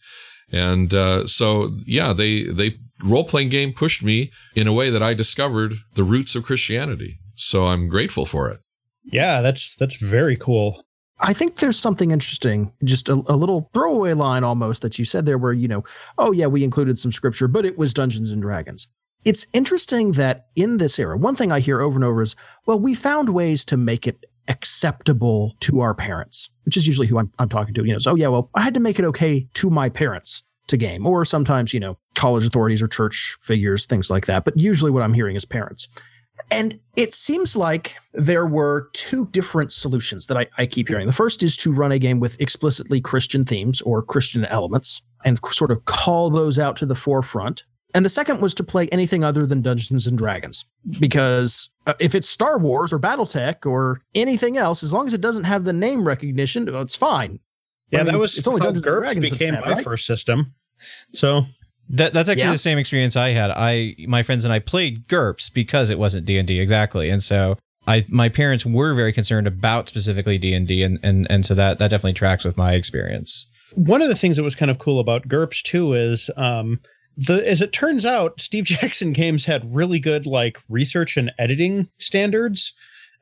[0.53, 5.03] And, uh, so yeah, they, they, role playing game pushed me in a way that
[5.03, 7.19] I discovered the roots of Christianity.
[7.35, 8.61] So I'm grateful for it.
[9.05, 10.85] Yeah, that's that's very cool.
[11.23, 15.27] I think there's something interesting, just a, a little throwaway line almost that you said
[15.27, 15.85] there, where, you know,
[16.17, 18.89] oh, yeah, we included some scripture, but it was Dungeons and Dragons.
[19.25, 22.81] It's interesting that in this era, one thing I hear over and over is, well,
[22.81, 27.31] we found ways to make it acceptable to our parents, which is usually who I'm,
[27.39, 27.85] I'm talking to.
[27.85, 30.43] You know, so, oh, yeah, well, I had to make it okay to my parents
[30.69, 34.45] to game, or sometimes, you know, college authorities or church figures, things like that.
[34.45, 35.87] But usually what I'm hearing is parents.
[36.51, 41.07] And it seems like there were two different solutions that I, I, keep hearing.
[41.07, 45.39] The first is to run a game with explicitly Christian themes or Christian elements and
[45.51, 47.65] sort of call those out to the forefront.
[47.95, 50.65] And the second was to play anything other than Dungeons and Dragons.
[50.99, 55.21] Because uh, if it's Star Wars or Battletech or anything else, as long as it
[55.21, 57.41] doesn't have the name recognition, it's fine.
[57.91, 59.85] Yeah, I mean, that was it's only Dungeons and Dragons became bad, my right?
[59.85, 60.55] first system.
[61.13, 61.45] So
[61.93, 62.53] That that's actually Yeah.
[62.53, 63.51] the same experience I had.
[63.51, 67.23] I my friends and I played GURPS because it wasn't D and D exactly, and
[67.23, 71.45] so I my parents were very concerned about specifically D and D, and and and
[71.45, 73.47] so that that definitely tracks with my experience.
[73.75, 76.81] one of the things that was kind of cool about GURPS too is um
[77.17, 81.89] the as it turns out, Steve Jackson games had really good like research and editing
[81.99, 82.73] standards.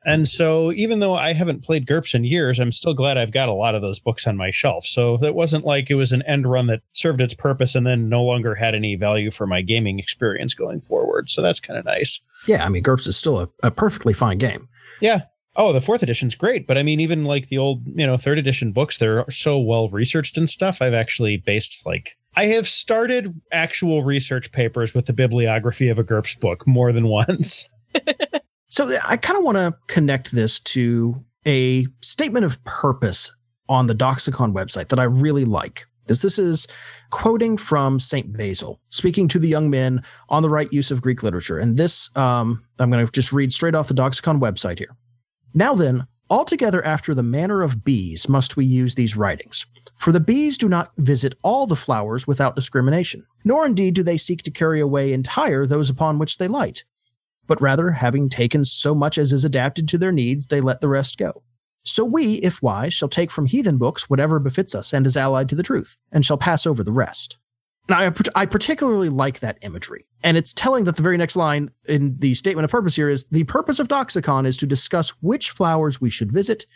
[0.05, 3.49] And so even though I haven't played GURPS in years, I'm still glad I've got
[3.49, 4.85] a lot of those books on my shelf.
[4.85, 8.07] So it wasn't like it was an end run that served its purpose and then
[8.07, 11.29] no longer had any value for my gaming experience going forward.
[11.29, 12.21] So that's kind of nice.
[12.47, 14.69] Yeah, I mean, GURPS is still a, a perfectly fine game.
[15.01, 15.23] Yeah.
[15.55, 18.37] Oh, the fourth edition's great, but I mean, even like the old, you know, third
[18.37, 20.81] edition books, they're so well researched and stuff.
[20.81, 26.03] I've actually based like I have started actual research papers with the bibliography of a
[26.03, 27.67] GURPS book more than once.
[28.69, 33.35] So I kind of want to connect this to a statement of purpose
[33.67, 35.85] on the Doxacon website that I really like.
[36.05, 36.67] This, this is
[37.11, 38.35] quoting from St.
[38.35, 41.59] Basil, speaking to the young men on the right use of Greek literature.
[41.59, 44.95] And this, um, I'm going to just read straight off the Doxacon website here.
[45.53, 49.65] Now then, altogether after the manner of bees must we use these writings.
[49.97, 54.17] For the bees do not visit all the flowers without discrimination, nor indeed do they
[54.17, 56.83] seek to carry away entire those upon which they light
[57.49, 60.87] but rather, having taken so much as is adapted to their needs, they let the
[60.87, 61.43] rest go.
[61.83, 65.49] So we, if wise, shall take from heathen books whatever befits us and is allied
[65.49, 67.37] to the truth, and shall pass over the rest.
[67.89, 70.05] And I, I particularly like that imagery.
[70.21, 73.25] And it's telling that the very next line in the statement of purpose here is
[73.31, 76.67] the purpose of Doxacon is to discuss which flowers we should visit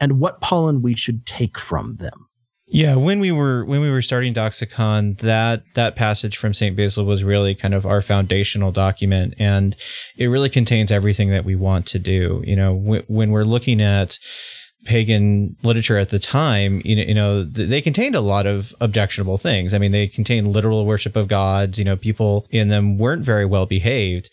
[0.00, 2.28] and what pollen we should take from them.
[2.68, 7.04] Yeah, when we were when we were starting Doxacon, that that passage from Saint Basil
[7.04, 9.76] was really kind of our foundational document, and
[10.18, 12.42] it really contains everything that we want to do.
[12.44, 12.74] You know,
[13.06, 14.18] when we're looking at
[14.84, 19.38] pagan literature at the time, you know, you know, they contained a lot of objectionable
[19.38, 19.72] things.
[19.72, 21.78] I mean, they contained literal worship of gods.
[21.78, 24.28] You know, people in them weren't very well behaved,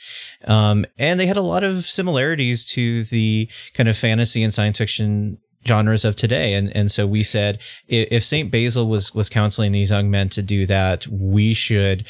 [0.45, 4.79] um, and they had a lot of similarities to the kind of fantasy and science
[4.79, 9.71] fiction genres of today and and so we said if Saint Basil was was counseling
[9.71, 12.05] these young men to do that we should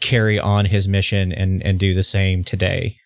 [0.00, 2.96] carry on his mission and and do the same today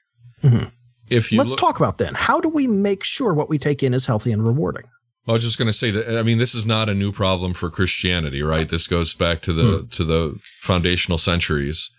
[0.42, 0.68] mm-hmm.
[1.10, 2.14] If you Let's look- talk about then.
[2.14, 4.84] How do we make sure what we take in is healthy and rewarding?
[5.28, 6.18] I was just going to say that.
[6.18, 8.68] I mean, this is not a new problem for Christianity, right?
[8.68, 9.88] This goes back to the hmm.
[9.88, 11.90] to the foundational centuries,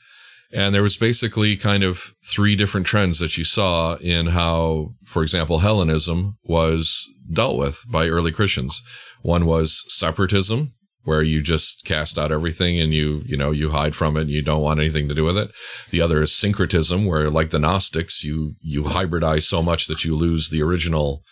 [0.51, 5.23] And there was basically kind of three different trends that you saw in how, for
[5.23, 8.81] example, Hellenism was dealt with by early Christians.
[9.21, 13.95] One was separatism, where you just cast out everything and you, you know, you hide
[13.95, 15.51] from it and you don't want anything to do with it.
[15.89, 20.15] The other is syncretism, where like the Gnostics, you, you hybridize so much that you
[20.15, 21.23] lose the original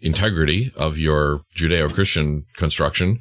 [0.00, 3.20] integrity of your Judeo-Christian construction.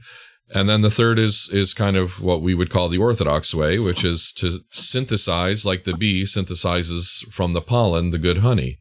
[0.53, 3.79] And then the third is is kind of what we would call the orthodox way,
[3.79, 8.77] which is to synthesize like the bee synthesizes from the pollen the good honey.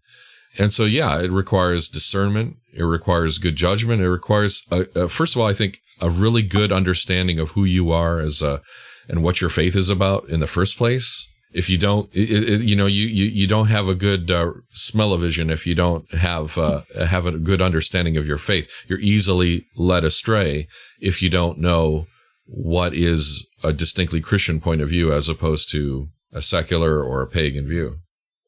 [0.59, 5.35] And so yeah, it requires discernment, it requires good judgment, it requires a, a, first
[5.35, 8.61] of all I think a really good understanding of who you are as a
[9.09, 12.61] and what your faith is about in the first place if you don't, it, it,
[12.63, 16.59] you know, you, you, you don't have a good uh, smell-o-vision if you don't have
[16.59, 18.69] uh, have a good understanding of your faith.
[18.89, 20.67] You're easily led astray
[21.01, 22.09] if you don't know
[22.47, 27.29] what is a distinctly Christian point of view as opposed to a secular or a
[27.29, 27.99] pagan view.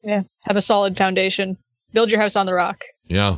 [0.03, 1.57] Yeah, have a solid foundation.
[1.97, 2.83] Build your house on the rock.
[3.07, 3.37] Yeah.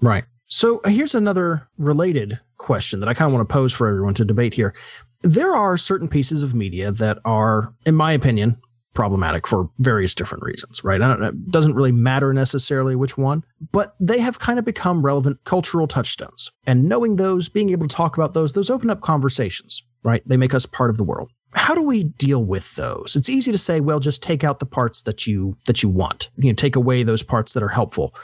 [0.00, 0.24] Right.
[0.46, 4.14] So uh, here's another related question that I kind of want to pose for everyone
[4.14, 4.74] to debate here.
[5.20, 8.56] There are certain pieces of media that are, in my opinion,
[8.94, 10.98] problematic for various different reasons, right?
[10.98, 15.86] it doesn't really matter necessarily which one, but they have kind of become relevant cultural
[15.86, 16.50] touchstones.
[16.66, 20.26] And knowing those, being able to talk about those, those open up conversations, right?
[20.26, 21.30] They make us part of the world.
[21.54, 23.16] How do we deal with those?
[23.16, 26.30] It's easy to say, well, just take out the parts that you that you want.
[26.36, 28.14] You know, take away those parts that are helpful.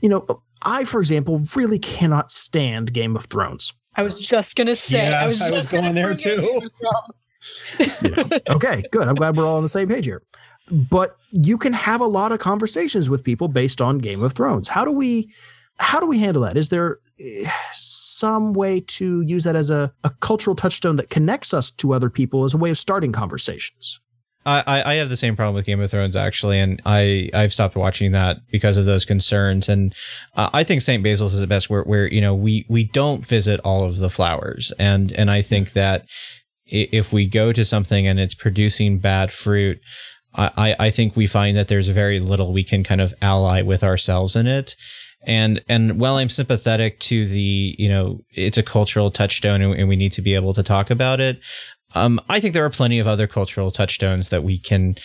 [0.00, 0.26] You know,
[0.62, 3.72] I, for example, really cannot stand Game of Thrones.
[3.96, 5.10] I was just gonna say.
[5.10, 6.70] Yeah, I was, I was going there too
[8.48, 9.08] okay, good.
[9.08, 10.22] I'm glad we're all on the same page here.
[10.70, 14.68] But you can have a lot of conversations with people based on Game of Thrones.
[14.68, 15.28] How do we
[15.78, 16.56] how do we handle that?
[16.56, 16.98] Is there
[17.72, 22.10] some way to use that as a, a cultural touchstone that connects us to other
[22.10, 24.00] people as a way of starting conversations?
[24.44, 27.76] I, I have the same problem with Game of Thrones actually, and I I've stopped
[27.76, 29.68] watching that because of those concerns.
[29.68, 29.94] And
[30.34, 33.24] uh, I think Saint Basil's is the best where where you know we we don't
[33.24, 36.06] visit all of the flowers, and and I think that
[36.66, 39.78] if we go to something and it's producing bad fruit,
[40.34, 43.84] I, I think we find that there's very little we can kind of ally with
[43.84, 44.74] ourselves in it.
[45.24, 49.96] And, and while I'm sympathetic to the, you know, it's a cultural touchstone and, we
[49.96, 51.40] need to be able to talk about it.
[51.94, 54.96] Um, I think there are plenty of other cultural touchstones that we can,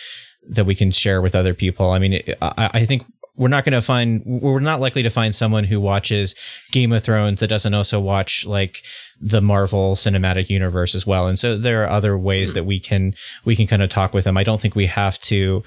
[0.48, 1.90] that we can share with other people.
[1.90, 3.04] I mean, I, I think
[3.38, 6.34] we're not going to find we're not likely to find someone who watches
[6.72, 8.82] Game of Thrones that doesn't also watch like
[9.20, 11.28] the Marvel Cinematic Universe as well.
[11.28, 14.24] And so there are other ways that we can we can kind of talk with
[14.24, 14.36] them.
[14.36, 15.62] I don't think we have to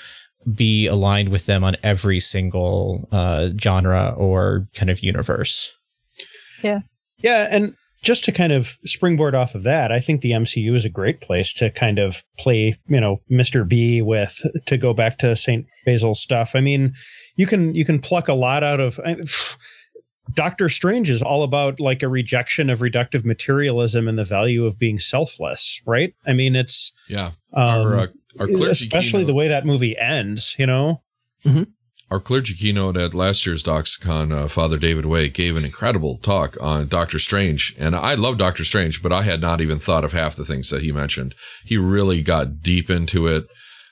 [0.54, 5.72] be aligned with them on every single uh, genre or kind of universe.
[6.64, 6.80] Yeah.
[7.20, 10.86] Yeah, and just to kind of springboard off of that, I think the MCU is
[10.86, 13.68] a great place to kind of play, you know, Mr.
[13.68, 15.66] B with to go back to St.
[15.86, 16.56] Basil stuff.
[16.56, 16.94] I mean,
[17.36, 19.18] you can you can pluck a lot out of I,
[20.34, 24.80] Doctor Strange is all about like a rejection of reductive materialism and the value of
[24.80, 26.14] being selfless, right?
[26.26, 28.08] I mean, it's yeah, um, our, uh,
[28.40, 29.28] our especially keynote.
[29.28, 31.02] the way that movie ends, you know.
[31.46, 31.64] Mm-hmm.
[32.10, 36.58] Our clergy keynote at last year's Doxacon, uh, Father David Way gave an incredible talk
[36.60, 40.12] on Doctor Strange, and I love Doctor Strange, but I had not even thought of
[40.12, 41.36] half the things that he mentioned.
[41.64, 43.46] He really got deep into it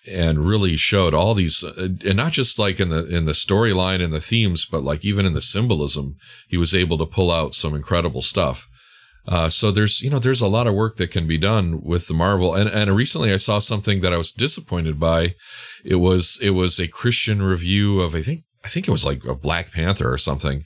[0.08, 4.04] and really showed all these uh, and not just like in the in the storyline
[4.04, 6.16] and the themes but like even in the symbolism
[6.48, 8.68] he was able to pull out some incredible stuff
[9.28, 12.08] uh, so there's you know there's a lot of work that can be done with
[12.08, 15.36] the marvel and and recently i saw something that i was disappointed by
[15.84, 19.24] it was it was a christian review of i think I think it was like
[19.24, 20.64] a Black Panther or something.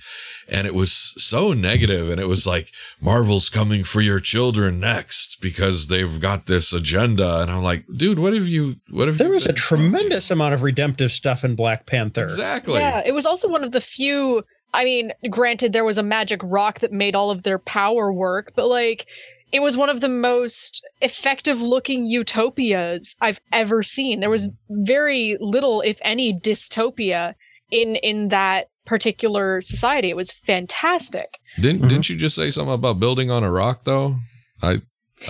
[0.50, 5.38] And it was so negative and it was like Marvel's coming for your children next
[5.42, 7.42] because they've got this agenda.
[7.42, 10.32] And I'm like, dude, what have you what have There you was a been tremendous
[10.32, 12.24] amount of redemptive stuff in Black Panther.
[12.24, 12.80] Exactly.
[12.80, 14.44] Yeah, it was also one of the few.
[14.74, 18.54] I mean, granted, there was a magic rock that made all of their power work,
[18.56, 19.06] but like,
[19.52, 24.20] it was one of the most effective looking utopias I've ever seen.
[24.20, 27.36] There was very little, if any, dystopia
[27.70, 30.10] in in that particular society.
[30.10, 31.38] It was fantastic.
[31.62, 31.90] Didn't Mhm.
[31.90, 34.16] didn't you just say something about building on a rock though?
[34.64, 34.80] I,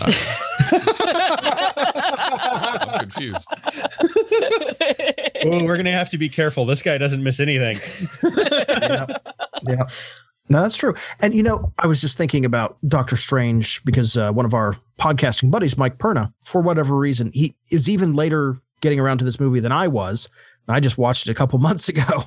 [0.02, 0.60] I
[2.94, 3.48] I'm confused.
[5.46, 6.66] Oh, we're gonna have to be careful.
[6.66, 7.80] This guy doesn't miss anything.
[8.24, 9.06] yeah.
[9.68, 9.84] Yeah.
[10.50, 10.94] No, that's true.
[11.22, 14.76] And you know, I was just thinking about Doctor Strange because uh, one of our
[15.00, 19.40] podcasting buddies, Mike Perna, for whatever reason, he is even later getting around to this
[19.40, 20.28] movie than I was.
[20.68, 22.26] I just watched it a couple months ago.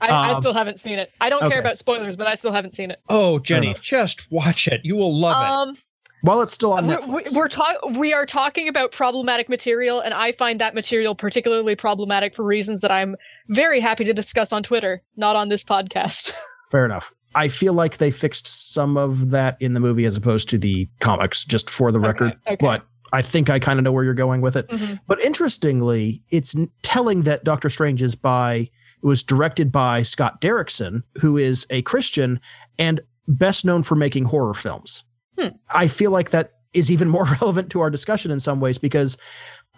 [0.00, 1.10] I, I Um, still haven't seen it.
[1.20, 1.50] I don't okay.
[1.50, 3.00] care about spoilers, but I still haven't seen it.
[3.08, 4.80] Oh, Jenny, just watch it.
[4.84, 5.48] You will love it.
[5.70, 5.78] Um,
[6.22, 7.32] While it's still on We're, Netflix.
[7.32, 12.34] we're talk- we are talking about problematic material, and I find that material particularly problematic
[12.34, 13.16] for reasons that I'm
[13.48, 16.32] very happy to discuss on Twitter, not on this podcast.
[16.76, 17.10] Fair enough.
[17.34, 20.86] I feel like they fixed some of that in the movie as opposed to the
[21.00, 22.36] comics, just for the record.
[22.46, 22.58] okay.
[22.60, 24.68] But I think I kind of know where you're going with it.
[24.68, 25.00] Mhm.
[25.06, 28.70] But interestingly, it's telling that Doctor Strange is by it
[29.06, 32.40] was directed by Scott Derrickson, who is a Christian
[32.78, 35.04] and best known for making horror films.
[35.38, 35.48] Hmm.
[35.74, 39.16] I feel like that is even more relevant to our discussion in some ways because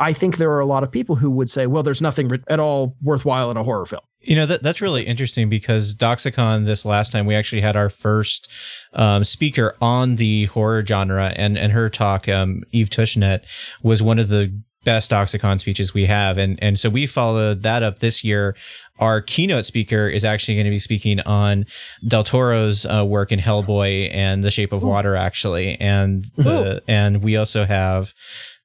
[0.01, 2.59] I think there are a lot of people who would say, well, there's nothing at
[2.59, 4.03] all worthwhile in a horror film.
[4.21, 7.89] You know that that's really interesting because Doxacon this last time we actually had our
[7.89, 8.51] first
[8.93, 13.45] um, speaker on the horror genre and and her talk um, Eve Tushnet
[13.83, 14.53] was one of the
[14.85, 16.39] best Doxacon speeches we have.
[16.39, 18.57] And and so we followed that up this year.
[18.99, 21.67] Our keynote speaker is actually going to be speaking on
[22.07, 25.77] Del Toro's uh, work in Hellboy and The Shape of Water actually.
[25.81, 28.15] And the, and we also have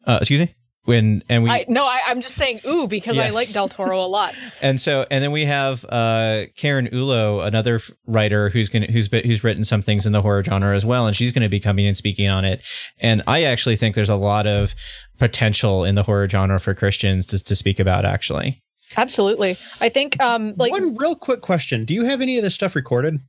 [0.06, 3.29] uh, excuse me when and we I no, I, I'm just saying ooh because I
[3.29, 4.36] like Del Toro a lot.
[4.61, 9.07] and so and then we have uh Karen Ullo, another f- writer who's gonna who's
[9.07, 11.49] been, who's written some things in the horror genre as well, and she's going to
[11.49, 12.61] be coming and speaking on it.
[12.99, 14.75] And I actually think there's a lot of
[15.19, 18.03] potential in the horror genre for Christians to, to speak about.
[18.03, 18.61] Actually,
[18.97, 22.55] Absolutely, I think um like One real quick question: Do you have any of this
[22.55, 23.19] stuff recorded?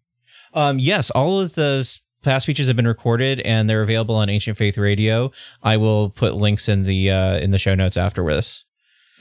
[0.54, 4.56] um, yes, all of those past speeches have been recorded and they're available on Ancient
[4.56, 5.30] Faith Radio.
[5.62, 8.64] I will put links in the uh in the show notes afterwards.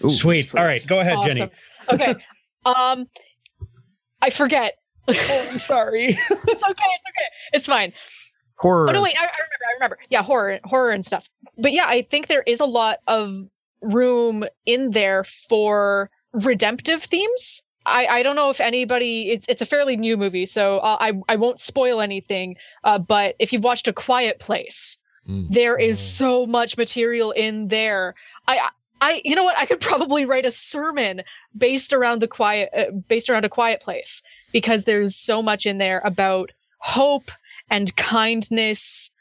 [0.04, 0.46] Ooh, Sweet.
[0.46, 1.52] yes, All right, go ahead, Jenny.
[1.92, 2.16] Okay,
[2.66, 3.08] um,
[4.22, 4.74] I forget.
[5.10, 6.06] Oh, I'm sorry.
[6.06, 6.40] it's okay.
[6.48, 7.28] It's okay.
[7.52, 7.92] It's fine.
[8.60, 8.90] Horror.
[8.90, 9.14] Oh no, wait.
[9.20, 9.66] I, I remember.
[9.70, 9.98] I remember.
[10.10, 11.30] Yeah, horror, horror and stuff.
[11.58, 13.36] But yeah, I think there is a lot of
[13.82, 17.64] room in there for redemptive themes.
[17.86, 19.30] I, I don't know if anybody.
[19.32, 22.56] It's it's a fairly new movie, so uh, I I won't spoil anything.
[22.84, 25.48] Uh, but if you've watched A Quiet Place, Mm.
[25.50, 26.02] there is Mm.
[26.02, 28.16] so much material in there.
[28.48, 28.58] I.
[28.58, 28.70] I
[29.02, 29.58] I, you know what?
[29.58, 31.24] I could probably write a sermon
[31.58, 34.24] based around the quiet, uh, based around a quiet place,
[34.54, 37.30] because there's so much in there about hope
[37.70, 39.12] and kindness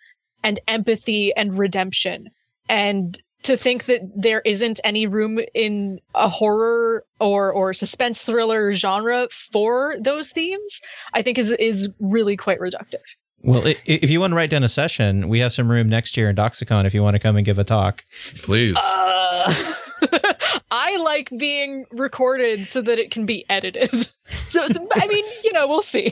[0.45, 2.31] and empathy and redemption.
[2.69, 8.75] And to think that there isn't any room in a horror or or suspense thriller
[8.75, 10.81] genre for those themes,
[11.15, 13.03] I think is is really quite reductive.
[13.45, 16.17] Well, i- if you want to write down a session, we have some room next
[16.17, 18.05] year in Doxacon if you want to come and give a talk.
[18.37, 18.77] Please.
[18.77, 19.73] Uh,
[20.71, 24.09] I like being recorded so that it can be edited.
[24.47, 26.11] So, so I mean, you know, we'll see.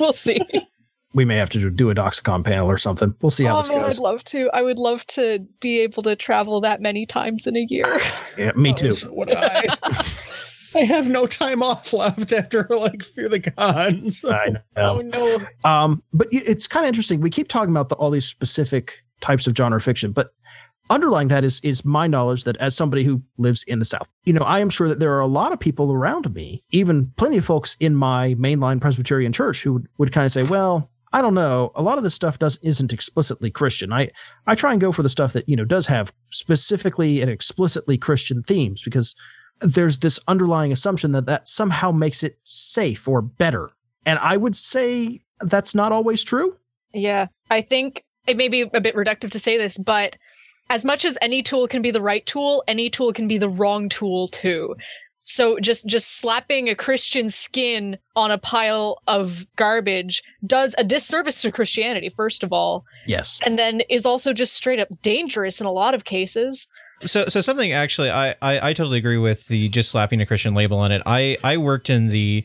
[0.00, 0.40] We'll see.
[1.12, 3.14] We may have to do- do a Doxacon panel or something.
[3.20, 3.98] We'll see how oh this man, goes.
[3.98, 4.48] I'd love to.
[4.54, 7.98] I would love to be able to travel that many times in a year.
[8.38, 8.92] Yeah, me too.
[8.92, 9.64] So would I.
[10.74, 14.24] I have no time off left after like fear the cons.
[14.24, 14.60] I know.
[14.76, 15.46] oh no.
[15.68, 17.20] Um, but it's kind of interesting.
[17.20, 20.32] We keep talking about the, all these specific types of genre fiction, but
[20.88, 24.32] underlying that is is my knowledge that as somebody who lives in the South, you
[24.32, 27.36] know, I am sure that there are a lot of people around me, even plenty
[27.36, 31.20] of folks in my mainline Presbyterian church, who would, would kind of say, "Well, I
[31.20, 31.72] don't know.
[31.74, 33.92] A lot of this stuff does isn't explicitly Christian.
[33.92, 34.10] I
[34.46, 37.98] I try and go for the stuff that you know does have specifically and explicitly
[37.98, 39.14] Christian themes because."
[39.62, 43.72] There's this underlying assumption that that somehow makes it safe or better.
[44.06, 46.56] And I would say that's not always true.
[46.94, 50.16] Yeah, I think it may be a bit reductive to say this, but
[50.70, 53.48] as much as any tool can be the right tool, any tool can be the
[53.48, 54.76] wrong tool too.
[55.30, 61.40] So just just slapping a Christian skin on a pile of garbage does a disservice
[61.42, 63.38] to Christianity first of all, Yes.
[63.46, 66.66] and then is also just straight up dangerous in a lot of cases.
[67.04, 70.54] So, so something actually, I, I, I totally agree with the just slapping a Christian
[70.54, 71.02] label on it.
[71.06, 72.44] I, I worked in the,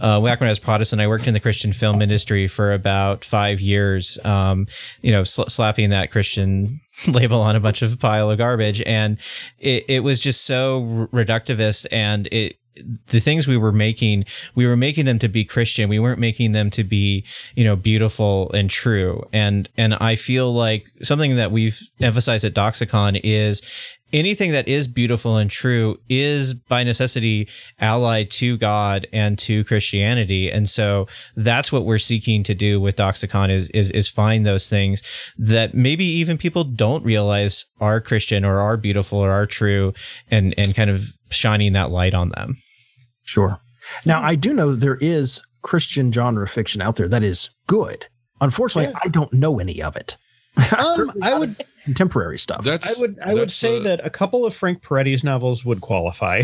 [0.00, 3.24] uh, back when I was Protestant, I worked in the Christian film industry for about
[3.24, 4.18] five years.
[4.24, 4.68] Um,
[5.02, 9.18] you know, sl- slapping that Christian label on a bunch of pile of garbage, and
[9.58, 12.56] it, it was just so reductivist, and it.
[13.08, 14.24] The things we were making,
[14.54, 15.88] we were making them to be Christian.
[15.88, 17.24] We weren't making them to be,
[17.54, 19.26] you know, beautiful and true.
[19.32, 23.62] And and I feel like something that we've emphasized at Doxacon is
[24.12, 27.48] anything that is beautiful and true is by necessity
[27.80, 30.50] allied to God and to Christianity.
[30.50, 31.06] And so
[31.36, 35.02] that's what we're seeking to do with Doxacon is, is, is find those things
[35.36, 39.92] that maybe even people don't realize are Christian or are beautiful or are true
[40.30, 42.56] and, and kind of shining that light on them.
[43.26, 43.60] Sure.
[44.04, 48.06] Now, I do know there is Christian genre fiction out there that is good.
[48.40, 50.16] Unfortunately, I don't know any of it.
[50.78, 52.64] Um, I would Contemporary stuff.
[52.64, 55.80] That's I would I would say uh, that a couple of Frank Peretti's novels would
[55.80, 56.42] qualify.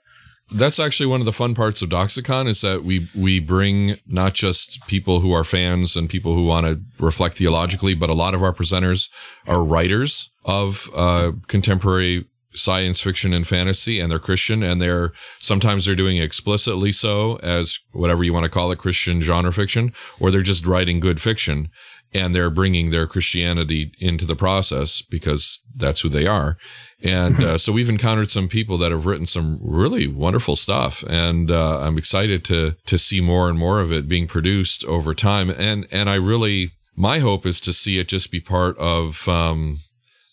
[0.50, 4.32] that's actually one of the fun parts of Doxacon is that we we bring not
[4.32, 8.34] just people who are fans and people who want to reflect theologically, but a lot
[8.34, 9.10] of our presenters
[9.46, 12.24] are writers of uh, contemporary
[12.58, 17.78] science fiction and fantasy and they're christian and they're sometimes they're doing explicitly so as
[17.92, 21.68] whatever you want to call it christian genre fiction or they're just writing good fiction
[22.14, 26.56] and they're bringing their christianity into the process because that's who they are
[27.02, 31.48] and uh, so we've encountered some people that have written some really wonderful stuff, and
[31.48, 35.48] uh, I'm excited to to see more and more of it being produced over time.
[35.48, 39.78] And and I really my hope is to see it just be part of um,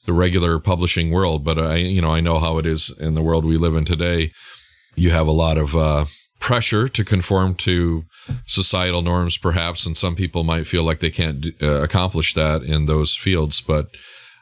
[0.06, 1.43] the regular publishing world.
[1.43, 3.86] But I you know I know how it is in the world we live in
[3.86, 4.32] today.
[4.95, 6.06] You have a lot of uh,
[6.39, 8.06] pressure to conform to
[8.45, 12.86] societal norms, perhaps, and some people might feel like they can't uh, accomplish that in
[12.86, 13.88] those fields, but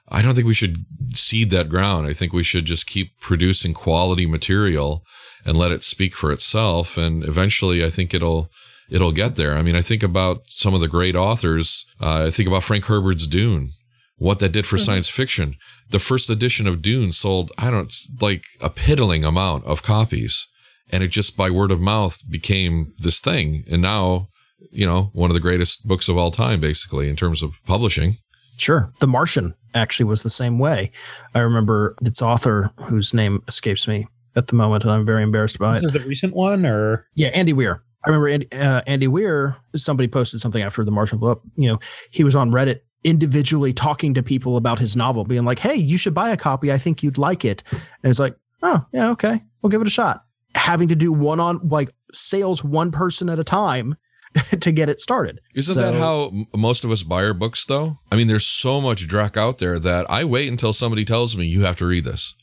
[0.10, 0.86] I don't think we should
[1.16, 2.08] cede that ground.
[2.08, 5.04] I think we should just keep producing quality material
[5.46, 6.98] and let it speak for itself.
[6.98, 8.50] And eventually, I think it'll
[8.90, 9.58] it'll get there.
[9.58, 11.86] I mean, I think about some of the great authors.
[12.02, 13.72] Uh, I think about Frank Herbert's Dune,
[14.18, 14.86] what that did for mm-hmm.
[14.86, 15.56] science fiction.
[15.90, 20.48] The first edition of Dune sold, I don't like a piddling amount of copies,
[20.92, 23.64] and it just by word of mouth became this thing.
[23.70, 24.30] And now,
[24.72, 28.18] you know, one of the greatest books of all time, basically in terms of publishing.
[28.58, 28.92] Sure.
[29.00, 30.92] The Martian actually was the same way.
[31.34, 35.60] I remember its author, whose name escapes me at the moment, and I'm very embarrassed
[35.60, 35.86] by this it.
[35.88, 37.84] Is the recent one, or yeah, Andy Weir.
[38.06, 39.56] I remember Andy, uh, Andy Weir.
[39.76, 41.42] Somebody posted something after the Martian blew up.
[41.56, 41.80] You know,
[42.12, 45.98] he was on Reddit individually talking to people about his novel, being like, "Hey, you
[45.98, 46.72] should buy a copy.
[46.72, 49.92] I think you'd like it." And it's like, "Oh, yeah, okay, we'll give it a
[49.92, 50.24] shot."
[50.56, 53.96] Having to do one on like sales one person at a time
[54.60, 55.40] to get it started.
[55.56, 58.00] Isn't so, that how most of us buy our books, though?
[58.12, 61.46] I mean, there's so much dreck out there that I wait until somebody tells me
[61.46, 62.36] you have to read this.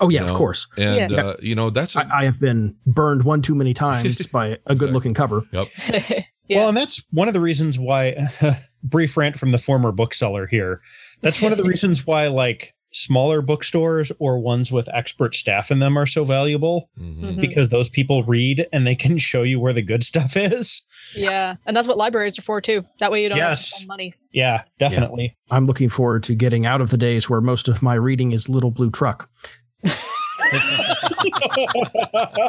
[0.00, 0.32] Oh yeah, you know?
[0.32, 0.66] of course.
[0.76, 1.24] And yeah.
[1.24, 1.96] uh, you know that's.
[1.96, 5.42] A- I, I have been burned one too many times by a good-looking cover.
[5.52, 5.68] Yep.
[6.48, 6.58] yeah.
[6.58, 8.28] Well, and that's one of the reasons why.
[8.88, 10.80] brief rant from the former bookseller here.
[11.20, 15.78] That's one of the reasons why, like smaller bookstores or ones with expert staff in
[15.80, 17.24] them are so valuable mm-hmm.
[17.24, 17.40] mm-hmm.
[17.40, 20.82] because those people read and they can show you where the good stuff is.
[21.14, 22.84] Yeah, and that's what libraries are for too.
[22.98, 23.48] That way you don't yes.
[23.48, 24.14] have to spend money.
[24.32, 25.36] Yeah, definitely.
[25.48, 25.56] Yeah.
[25.56, 28.48] I'm looking forward to getting out of the days where most of my reading is
[28.48, 29.30] Little Blue Truck.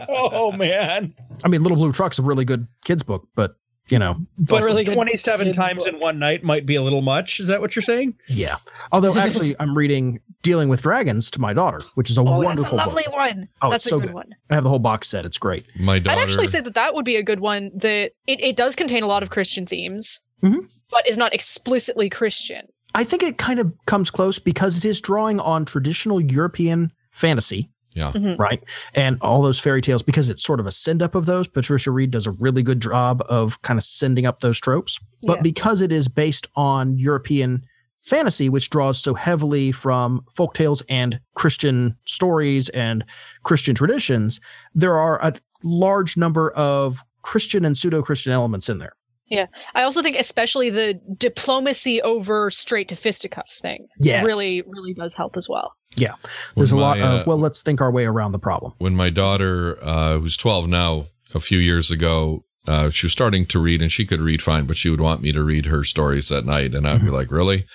[0.09, 1.13] oh man.
[1.43, 3.55] I mean, Little Blue Truck's a really good kids book, but
[3.89, 5.93] you know, but really 27 times book.
[5.93, 7.39] in one night might be a little much.
[7.39, 8.15] Is that what you're saying?
[8.27, 8.57] Yeah.
[8.91, 12.55] Although actually I'm reading Dealing with Dragons to my daughter, which is a oh, wonderful
[12.55, 13.13] that's a lovely book.
[13.13, 13.49] one.
[13.61, 14.35] Oh, that's a so good, good, one.
[14.49, 15.25] I have the whole box set.
[15.25, 15.65] It's great.
[15.77, 16.17] My daughter.
[16.17, 19.03] I'd actually say that that would be a good one that it, it does contain
[19.03, 20.59] a lot of Christian themes, mm-hmm.
[20.89, 22.67] but is not explicitly Christian.
[22.95, 27.69] I think it kind of comes close because it is drawing on traditional European fantasy
[27.97, 28.11] yeah.
[28.11, 28.39] Mm-hmm.
[28.39, 28.63] Right.
[28.93, 31.89] And all those fairy tales, because it's sort of a send up of those, Patricia
[31.89, 34.99] Wrede does a really good job of kind of sending up those tropes.
[35.23, 35.41] But yeah.
[35.41, 37.63] because it is based on European
[38.03, 43.03] fantasy, which draws so heavily from folk tales and Christian stories and
[43.41, 44.39] Christian traditions,
[44.75, 45.33] there are a
[45.63, 48.93] large number of Christian and pseudo Christian elements in there.
[49.29, 49.47] Yeah.
[49.75, 54.23] I also think especially the diplomacy over straight to fisticuffs thing yes.
[54.23, 55.73] really, really does help as well.
[55.95, 56.15] Yeah.
[56.55, 58.73] There's when a lot of, uh, well, let's think our way around the problem.
[58.77, 63.45] When my daughter, uh, who's 12 now, a few years ago, uh, she was starting
[63.47, 65.83] to read and she could read fine, but she would want me to read her
[65.83, 66.75] stories at night.
[66.75, 67.05] And I'd mm-hmm.
[67.05, 67.65] be like, really?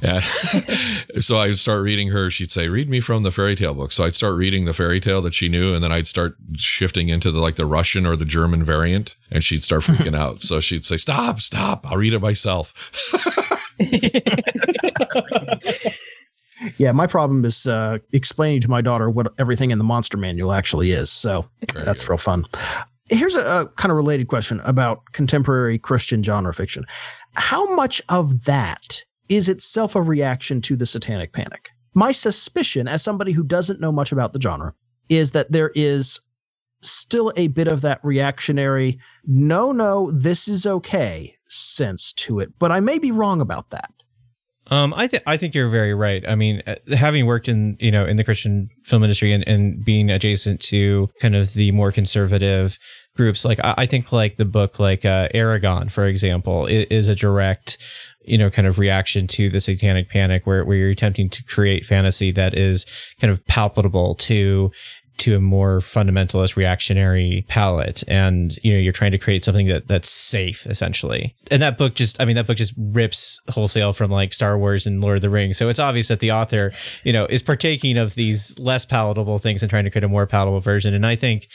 [0.00, 0.24] And
[1.20, 2.30] so I'd start reading her.
[2.30, 3.92] She'd say, read me from the fairy tale book.
[3.92, 5.74] So I'd start reading the fairy tale that she knew.
[5.74, 9.44] And then I'd start shifting into the, like the Russian or the German variant and
[9.44, 10.42] she'd start freaking out.
[10.42, 11.86] So she'd say, stop, stop.
[11.86, 12.72] I'll read it myself.
[16.78, 20.52] yeah, my problem is uh, explaining to my daughter what everything in the monster manual
[20.52, 21.10] actually is.
[21.10, 22.46] So that's real fun.
[23.10, 26.84] Here's a, a kind of related question about contemporary Christian genre fiction.
[27.34, 31.70] How much of that is itself a reaction to the satanic panic?
[31.94, 34.74] My suspicion, as somebody who doesn't know much about the genre,
[35.08, 36.20] is that there is
[36.80, 42.52] still a bit of that reactionary, no, no, this is okay sense to it.
[42.58, 43.92] But I may be wrong about that.
[44.70, 46.26] Um, I think I think you're very right.
[46.28, 49.84] I mean, uh, having worked in you know in the Christian film industry and, and
[49.84, 52.78] being adjacent to kind of the more conservative
[53.16, 57.08] groups, like I, I think like the book like uh, Eragon, for example, is, is,
[57.08, 57.78] a direct
[58.24, 61.86] you know kind of reaction to the Satanic Panic, where where you're attempting to create
[61.86, 62.84] fantasy that is
[63.20, 64.70] kind of palpable to
[65.18, 69.88] to a more fundamentalist reactionary palette and you know you're trying to create something that
[69.88, 71.34] that's safe essentially.
[71.50, 74.86] And that book just i mean that book just rips wholesale from like star wars
[74.86, 75.56] and lord of the rings.
[75.56, 76.72] So it's obvious that the author
[77.04, 80.26] you know is partaking of these less palatable things and trying to create a more
[80.26, 80.94] palatable version.
[80.94, 81.48] And i think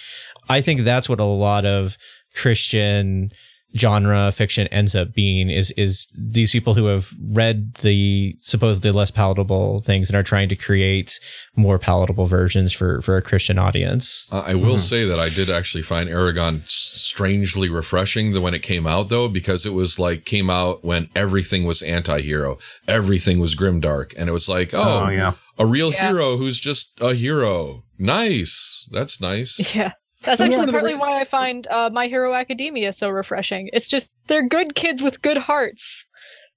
[0.49, 1.97] i think that's what a lot of
[2.35, 3.31] christian
[3.77, 9.09] genre fiction ends up being is is these people who have read the supposedly less
[9.11, 11.19] palatable things and are trying to create
[11.55, 14.25] more palatable versions for for a Christian audience.
[14.31, 18.63] Uh, I will say that I did actually find Eragon strangely refreshing the when it
[18.63, 22.57] came out though because it was like came out when everything was anti-hero,
[22.87, 25.33] everything was grimdark and it was like, oh, yeah.
[25.57, 26.09] a real Yeah.
[26.09, 27.83] hero who's just a hero.
[27.97, 28.87] Nice.
[28.91, 29.73] That's nice.
[29.75, 29.93] Yeah.
[30.23, 30.45] That's Yeah.
[30.47, 33.69] actually One partly why I find uh, My Hero Academia so refreshing.
[33.73, 36.05] It's just they're good kids with good hearts.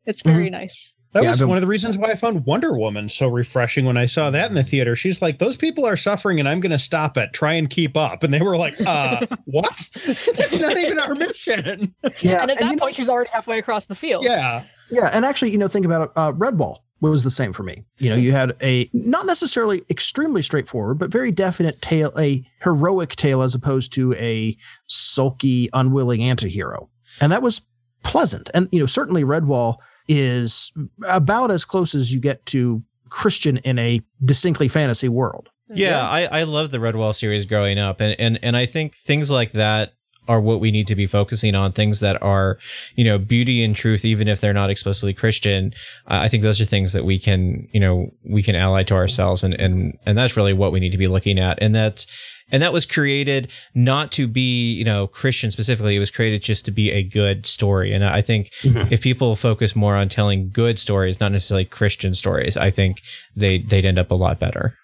[0.05, 0.95] It's very nice.
[1.13, 3.87] That Yeah, was been- one of the reasons why I found Wonder Woman so refreshing
[3.87, 4.95] when I saw that in the theater.
[4.95, 7.33] She's like, "Those people are suffering, and I'm going to stop it.
[7.33, 9.89] Try and keep up." And they were like, "Uh, what?
[10.07, 12.43] That's not even our mission." Yeah.
[12.43, 14.25] and at that you know- point, she's already halfway across the field.
[14.25, 16.11] yeah, Yeah, and actually, you know, think about it.
[16.17, 17.85] Uh, Redwall was the same for me.
[17.99, 23.17] You know, you had a not necessarily extremely straightforward, but very definite tale, a heroic
[23.17, 26.89] tale as opposed to a sulky, unwilling antihero,
[27.21, 27.63] and that was
[28.03, 28.51] pleasant.
[28.55, 29.77] And you know, certainly Redwall
[30.09, 30.73] is
[31.07, 35.49] about as close as you get to Christian in a distinctly fantasy world.
[35.69, 39.31] Yeah, I, I love the Redwall series growing up, and, and and I think things
[39.31, 39.93] like that
[40.29, 41.73] are what we need to be focusing on.
[41.73, 42.59] Things that are,
[42.95, 45.73] you know, beauty and truth, even if they're not explicitly Christian.
[46.07, 48.95] I I think those are things that we can, you know, we can ally to
[48.95, 51.59] ourselves, and and and that's really what we need to be looking at.
[51.63, 52.05] And that
[52.51, 55.97] and that was created not to be, you know, Christian specifically.
[55.97, 57.93] It was created just to be a good story.
[57.93, 58.91] And I think Mhm.
[58.93, 63.03] if people focus more on telling good stories, not necessarily Christian stories, I think
[63.35, 64.75] they they'd end up a lot better.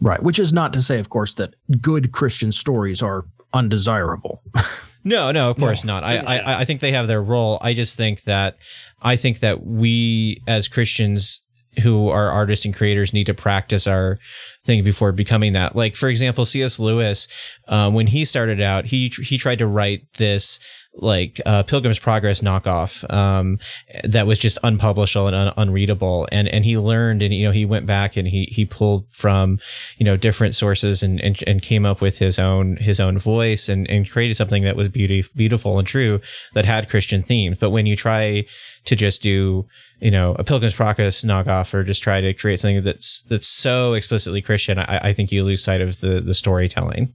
[0.00, 0.22] Right.
[0.22, 4.40] Which is not to say, of course, that good Christian stories are undesirable.
[5.04, 6.04] No, no, of course No, not.
[6.04, 6.18] I.
[6.18, 7.58] I I think they have their role.
[7.60, 8.56] I just think that
[9.00, 11.40] I think that we as Christians
[11.82, 14.18] who are artists and creators need to practice our
[14.64, 15.76] thing before becoming that.
[15.76, 16.78] Like for example, C.S.
[16.78, 17.28] Lewis,
[17.68, 20.58] um, when he started out, he he tried to write this
[21.00, 23.58] like uh, Pilgrim's Progress knockoff um,
[24.04, 26.28] that was just unpublishable and un- unreadable.
[26.32, 29.58] And and he learned, and you know, he went back and he he pulled from
[29.96, 33.68] you know different sources and and, and came up with his own his own voice
[33.68, 36.20] and and created something that was beauty, beautiful and true
[36.54, 37.58] that had Christian themes.
[37.60, 38.44] But when you try
[38.84, 39.66] to just do
[40.00, 43.94] you know a Pilgrim's Progress knockoff or just try to create something that's that's so
[43.94, 47.14] explicitly Christian, I, I think you lose sight of the the storytelling.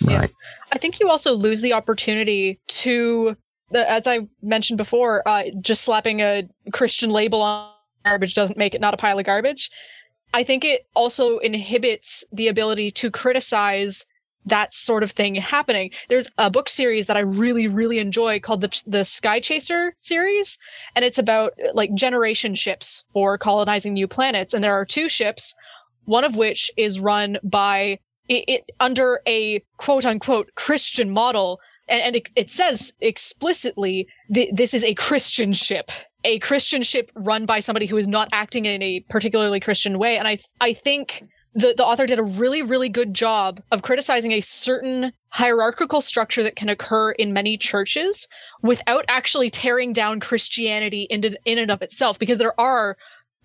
[0.00, 0.20] Yeah.
[0.20, 0.32] Right.
[0.72, 3.36] I think you also lose the opportunity to,
[3.74, 7.70] as I mentioned before, uh, just slapping a Christian label on
[8.04, 9.70] garbage doesn't make it not a pile of garbage.
[10.34, 14.04] I think it also inhibits the ability to criticize
[14.44, 15.90] that sort of thing happening.
[16.08, 20.58] There's a book series that I really, really enjoy called the the Sky Chaser series,
[20.94, 24.54] and it's about like generation ships for colonizing new planets.
[24.54, 25.54] And there are two ships,
[26.04, 27.98] one of which is run by
[28.28, 31.60] it, it under a quote unquote Christian model.
[31.88, 35.90] And, and it, it says explicitly th- this is a Christian ship,
[36.24, 40.18] a Christian ship run by somebody who is not acting in a particularly Christian way.
[40.18, 41.24] And I I think
[41.54, 46.42] the, the author did a really, really good job of criticizing a certain hierarchical structure
[46.42, 48.28] that can occur in many churches
[48.62, 52.96] without actually tearing down Christianity in, in and of itself, because there are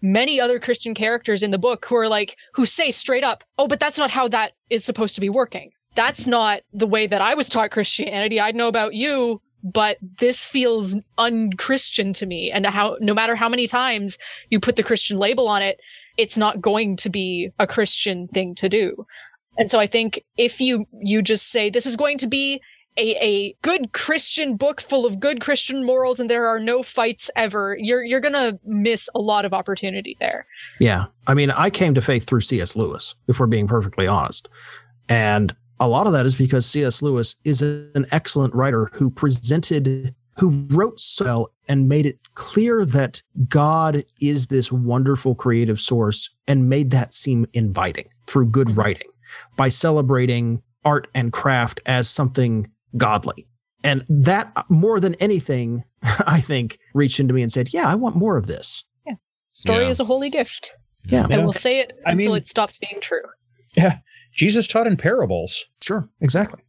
[0.03, 3.67] many other Christian characters in the book who are like, who say straight up, oh,
[3.67, 5.71] but that's not how that is supposed to be working.
[5.95, 8.39] That's not the way that I was taught Christianity.
[8.39, 12.51] I know about you, but this feels unchristian to me.
[12.51, 14.17] And how, no matter how many times
[14.49, 15.79] you put the Christian label on it,
[16.17, 19.05] it's not going to be a Christian thing to do.
[19.57, 22.61] And so I think if you you just say this is going to be
[22.97, 27.29] a, a good Christian book full of good Christian morals and there are no fights
[27.35, 30.45] ever, you're you're gonna miss a lot of opportunity there.
[30.79, 31.05] Yeah.
[31.27, 32.75] I mean, I came to faith through C.S.
[32.75, 34.47] Lewis, if we're being perfectly honest.
[35.09, 37.01] And a lot of that is because C.S.
[37.01, 42.85] Lewis is an excellent writer who presented, who wrote so well and made it clear
[42.85, 49.07] that God is this wonderful creative source and made that seem inviting through good writing
[49.55, 53.47] by celebrating art and craft as something godly.
[53.83, 58.15] And that, more than anything, I think, reached into me and said, Yeah, I want
[58.15, 58.83] more of this.
[59.05, 59.15] Yeah.
[59.53, 59.89] Story Yeah.
[59.89, 60.71] is a holy gift.
[61.05, 61.23] Yeah.
[61.23, 61.45] And Yeah.
[61.45, 63.21] will say it I until mean- it stops being true.
[63.75, 63.99] Yeah.
[64.35, 65.65] Jesus taught in parables.
[65.81, 66.61] Sure, exactly.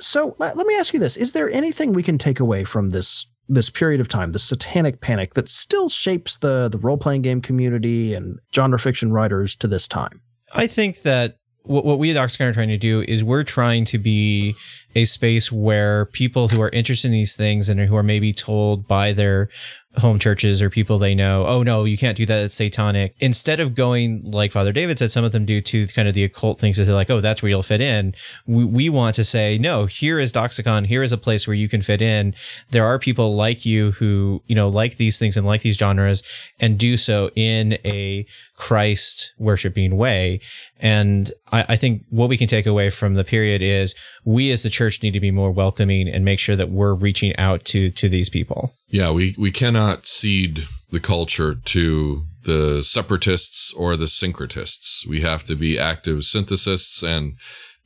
[0.00, 2.90] So let, let me ask you this: Is there anything we can take away from
[2.90, 7.22] this this period of time, the Satanic Panic, that still shapes the the role playing
[7.22, 10.20] game community and genre fiction writers to this time?
[10.52, 13.84] I think that what, what we at Doxacon are trying to do is we're trying
[13.86, 14.54] to be
[14.96, 18.88] a space where people who are interested in these things and who are maybe told
[18.88, 19.50] by their
[19.98, 22.44] home churches or people they know, oh no, you can't do that.
[22.44, 23.14] It's satanic.
[23.18, 26.24] Instead of going like Father David said, some of them do to kind of the
[26.24, 26.78] occult things.
[26.78, 28.14] Is like, oh, that's where you'll fit in.
[28.46, 30.86] We, we want to say, no, here is Doxacon.
[30.86, 32.34] Here is a place where you can fit in.
[32.70, 36.22] There are people like you who, you know, like these things and like these genres
[36.58, 38.26] and do so in a
[38.56, 40.40] Christ worshiping way.
[40.78, 43.94] And I, I, think what we can take away from the period is
[44.24, 47.34] we as the church need to be more welcoming and make sure that we're reaching
[47.36, 48.72] out to to these people.
[48.88, 55.06] Yeah, we, we cannot cede the culture to the separatists or the syncretists.
[55.06, 57.34] We have to be active synthesists and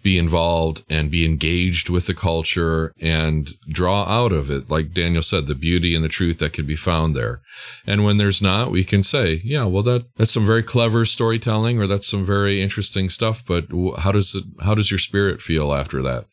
[0.03, 5.23] be involved and be engaged with the culture and draw out of it, like Daniel
[5.23, 7.43] said, the beauty and the truth that can be found there.
[7.87, 11.79] And when there's not, we can say, yeah, well, that, that's some very clever storytelling
[11.79, 13.43] or that's some very interesting stuff.
[13.47, 13.67] But
[13.99, 16.27] how does it, how does your spirit feel after that?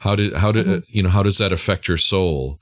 [0.00, 0.80] How did, how did, mm-hmm.
[0.88, 2.58] you know, how does that affect your soul?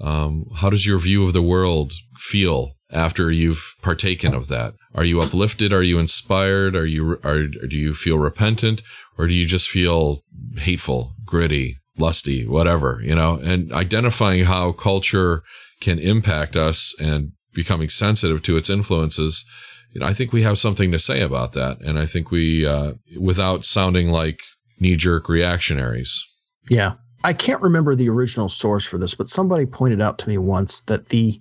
[0.00, 4.74] Um, how does your view of the world feel after you've partaken of that?
[4.94, 5.72] Are you uplifted?
[5.72, 6.74] Are you inspired?
[6.74, 8.82] Are you, are, do you feel repentant?
[9.18, 10.22] Or do you just feel
[10.56, 15.42] hateful, gritty, lusty, whatever, you know, and identifying how culture
[15.80, 19.44] can impact us and becoming sensitive to its influences.
[19.92, 21.80] You know, I think we have something to say about that.
[21.80, 24.40] And I think we, uh, without sounding like
[24.78, 26.22] knee jerk reactionaries.
[26.68, 26.94] Yeah.
[27.24, 30.80] I can't remember the original source for this, but somebody pointed out to me once
[30.82, 31.40] that the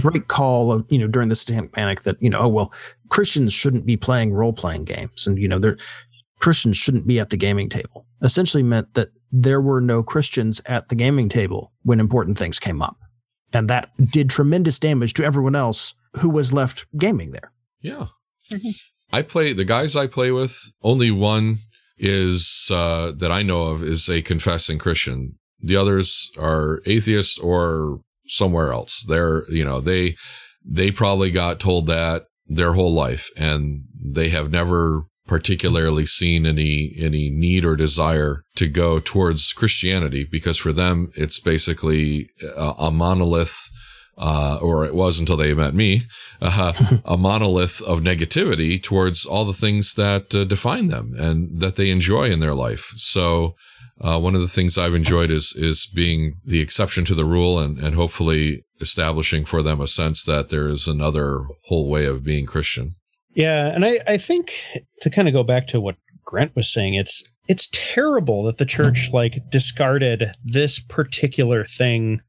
[0.00, 2.72] great call of, you know, during the satanic panic that, you know, oh, well,
[3.08, 5.26] Christians shouldn't be playing role playing games.
[5.26, 5.76] And, you know, they're,
[6.38, 10.88] Christians shouldn't be at the gaming table essentially meant that there were no Christians at
[10.88, 12.96] the gaming table when important things came up.
[13.52, 17.52] And that did tremendous damage to everyone else who was left gaming there.
[17.80, 18.06] Yeah.
[18.52, 18.68] Mm-hmm.
[19.12, 21.58] I play the guys I play with, only one
[22.00, 25.34] is uh, that I know of is a confessing Christian.
[25.62, 29.04] The others are atheists or somewhere else.
[29.06, 30.16] They're, you know, they
[30.64, 36.92] they probably got told that their whole life and they have never particularly seen any
[36.98, 42.90] any need or desire to go towards Christianity because for them it's basically a, a
[42.90, 43.56] monolith.
[44.18, 46.02] Uh, or it was until they met me,
[46.42, 46.74] uh,
[47.06, 51.88] a monolith of negativity towards all the things that uh, define them and that they
[51.88, 52.92] enjoy in their life.
[52.96, 53.54] So,
[54.02, 57.58] uh, one of the things I've enjoyed is is being the exception to the rule
[57.58, 62.24] and and hopefully establishing for them a sense that there is another whole way of
[62.24, 62.96] being Christian.
[63.34, 64.52] Yeah, and I, I think
[65.02, 68.64] to kind of go back to what Grant was saying, it's it's terrible that the
[68.64, 72.20] church like discarded this particular thing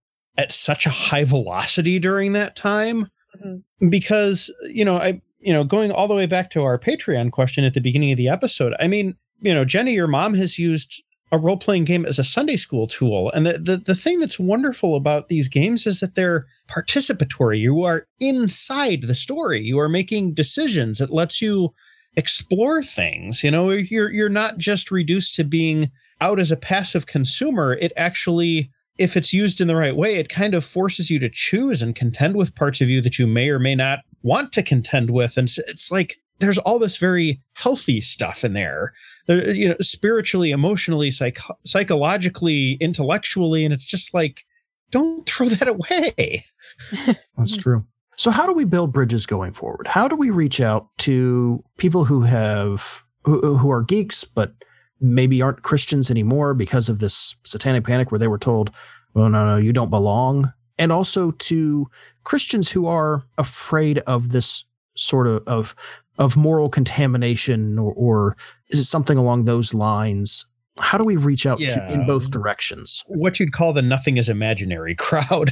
[0.41, 3.89] at such a high velocity during that time mm-hmm.
[3.89, 7.63] because you know I you know going all the way back to our Patreon question
[7.63, 11.03] at the beginning of the episode I mean you know Jenny your mom has used
[11.31, 13.31] a role playing game as a Sunday school tool.
[13.31, 17.57] And the, the, the thing that's wonderful about these games is that they're participatory.
[17.57, 19.61] You are inside the story.
[19.61, 20.99] You are making decisions.
[20.99, 21.73] It lets you
[22.17, 23.45] explore things.
[23.45, 27.75] You know, you're you're not just reduced to being out as a passive consumer.
[27.75, 28.69] It actually
[29.01, 31.95] if it's used in the right way, it kind of forces you to choose and
[31.95, 35.37] contend with parts of you that you may or may not want to contend with.
[35.37, 38.93] And it's like there's all this very healthy stuff in there,
[39.25, 44.45] there you know, spiritually, emotionally, psych- psychologically, intellectually, and it's just like,
[44.91, 46.45] don't throw that away.
[47.37, 47.85] That's true.
[48.17, 49.87] So, how do we build bridges going forward?
[49.87, 54.53] How do we reach out to people who have who, who are geeks but
[55.01, 58.71] maybe aren't Christians anymore because of this satanic panic where they were told,
[59.13, 61.89] "Well, no, no, you don't belong," and also to
[62.23, 64.63] Christians who are afraid of this
[64.95, 65.75] sort of of
[66.17, 68.37] of moral contamination or, or
[68.69, 70.45] is it something along those lines?
[70.79, 71.69] How do we reach out yeah.
[71.69, 73.03] to, in both um, directions?
[73.07, 75.51] What you'd call the nothing is imaginary crowd.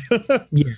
[0.52, 0.74] yeah.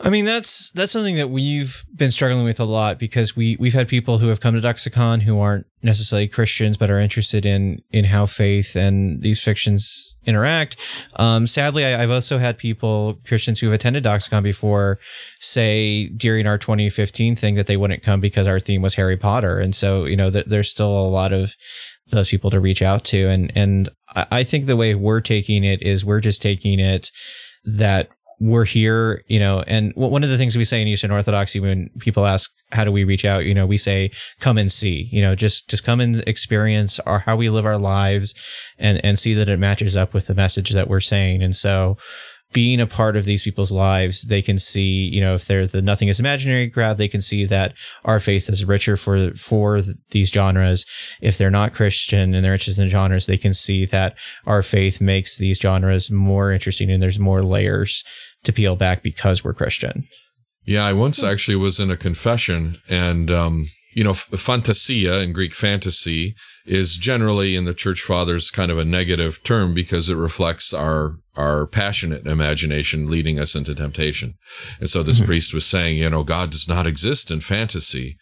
[0.00, 3.74] I mean, that's that's something that we've been struggling with a lot because we we've
[3.74, 7.80] had people who have come to Doxacon who aren't necessarily Christians but are interested in
[7.92, 10.76] in how faith and these fictions interact.
[11.14, 14.98] Um, sadly, I, have also had people Christians who have attended Doxacon before
[15.38, 19.60] say during our 2015 thing that they wouldn't come because our theme was Harry Potter,
[19.60, 21.54] and so you know th- there's still a lot of
[22.08, 25.62] those people to reach out to, and and I, I think the way we're taking
[25.62, 27.12] it is we're just taking it
[27.64, 28.08] that
[28.44, 31.88] we're here, you know, and one of the things we say in Eastern Orthodoxy when
[31.98, 33.46] people ask, how do we reach out?
[33.46, 37.20] You know, we say, come and see, you know, just, just come and experience our,
[37.20, 38.34] how we live our lives
[38.78, 41.42] and, and see that it matches up with the message that we're saying.
[41.42, 41.96] And so
[42.52, 45.82] being a part of these people's lives, they can see, you know, if they're the
[45.82, 47.74] nothing is imaginary crowd, they can see that
[48.04, 50.86] our faith is richer for for these genres.
[51.20, 54.16] If they're not Christian and they're interested in genres, they can see that
[54.46, 58.04] our faith makes these genres more interesting and there's more layers
[58.44, 60.04] to peel back because we're Christian.
[60.64, 65.54] Yeah, I once actually was in a confession and um you know, fantasia in Greek
[65.54, 66.34] fantasy
[66.66, 71.16] is generally in the church fathers kind of a negative term because it reflects our
[71.36, 74.34] our passionate imagination leading us into temptation.
[74.80, 75.26] And so this mm-hmm.
[75.26, 78.16] priest was saying, you know, God does not exist in fantasy.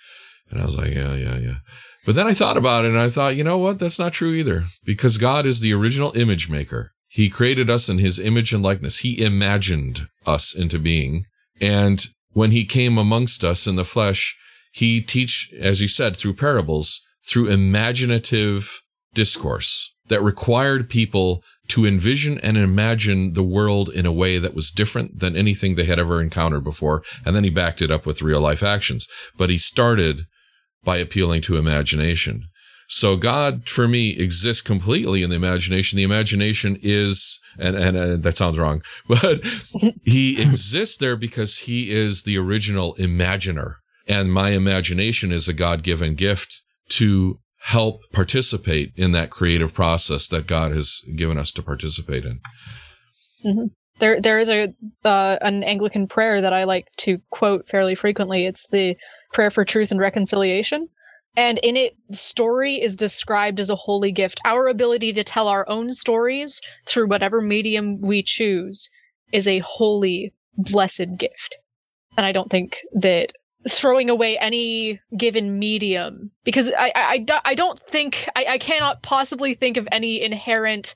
[0.50, 1.56] And I was like, yeah, yeah, yeah.
[2.04, 3.78] But then I thought about it and I thought, you know what?
[3.78, 6.91] That's not true either because God is the original image maker.
[7.12, 9.00] He created us in his image and likeness.
[9.00, 11.26] He imagined us into being.
[11.60, 14.34] And when he came amongst us in the flesh,
[14.72, 18.80] he teach, as he said, through parables, through imaginative
[19.12, 24.70] discourse that required people to envision and imagine the world in a way that was
[24.70, 27.02] different than anything they had ever encountered before.
[27.26, 29.06] And then he backed it up with real life actions.
[29.36, 30.22] But he started
[30.82, 32.44] by appealing to imagination.
[32.95, 35.97] So God, for me, exists completely in the imagination.
[35.97, 39.40] The imagination is, and, and uh, that sounds wrong, but
[40.05, 43.78] he exists there because he is the original imaginer.
[44.07, 50.28] And my imagination is a God given gift to help participate in that creative process
[50.28, 52.40] that God has given us to participate in.
[53.43, 53.66] Mm-hmm.
[54.01, 54.74] There, there is a
[55.05, 58.45] uh, an Anglican prayer that I like to quote fairly frequently.
[58.45, 58.97] It's the
[59.32, 60.88] prayer for truth and reconciliation,
[61.37, 64.41] and in it, story is described as a holy gift.
[64.45, 68.91] Our ability to tell our own stories through whatever medium we choose
[69.33, 71.57] is a holy, blessed gift.
[72.16, 73.33] And I don't think that
[73.68, 79.55] throwing away any given medium because I I, I don't think I, I cannot possibly
[79.55, 80.95] think of any inherent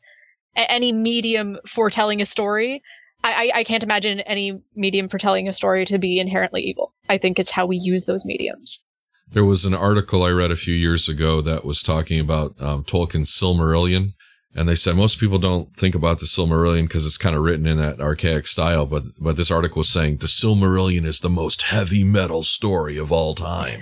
[0.56, 2.82] any medium for telling a story.
[3.24, 6.94] I, I can't imagine any medium for telling a story to be inherently evil.
[7.08, 8.82] I think it's how we use those mediums.
[9.28, 12.84] There was an article I read a few years ago that was talking about um,
[12.84, 14.12] Tolkien's Silmarillion
[14.56, 17.66] and they said most people don't think about the Silmarillion because it's kind of written
[17.66, 21.62] in that archaic style, but but this article was saying the Silmarillion is the most
[21.62, 23.80] heavy metal story of all time.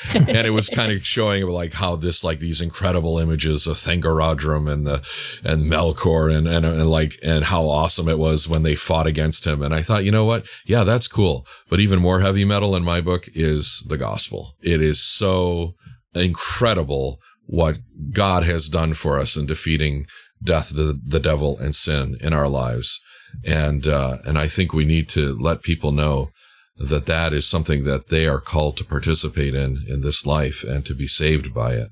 [0.14, 4.70] and it was kind of showing like how this like these incredible images of Thangorodrim
[4.70, 5.02] and the
[5.44, 9.46] and Melkor and, and and like and how awesome it was when they fought against
[9.46, 9.62] him.
[9.62, 10.46] And I thought, you know what?
[10.66, 11.46] Yeah, that's cool.
[11.68, 14.54] But even more heavy metal in my book is the gospel.
[14.62, 15.74] It is so
[16.14, 17.78] incredible what
[18.12, 20.06] God has done for us in defeating
[20.42, 23.00] death, the, the devil, and sin in our lives.
[23.44, 26.30] And uh, and I think we need to let people know
[26.78, 30.84] that that is something that they are called to participate in in this life and
[30.86, 31.88] to be saved by it.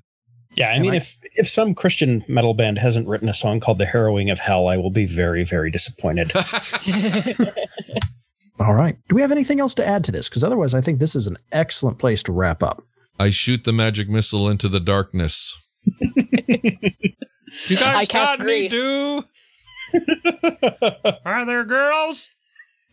[0.56, 3.86] Yeah, I mean, if if some Christian metal band hasn't written a song called "The
[3.86, 6.32] Harrowing of Hell," I will be very, very disappointed.
[8.60, 8.96] All right.
[9.08, 10.28] Do we have anything else to add to this?
[10.28, 12.84] Because otherwise, I think this is an excellent place to wrap up.
[13.18, 15.56] I shoot the magic missile into the darkness.
[15.84, 19.24] you guys I got me, do?
[21.24, 22.30] Are there girls?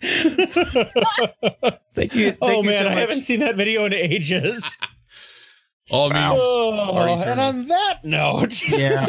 [1.93, 2.31] thank you.
[2.31, 4.77] Thank oh you man, so I haven't seen that video in ages.
[5.91, 6.39] All memes.
[6.41, 9.05] Oh, and on that note, yeah,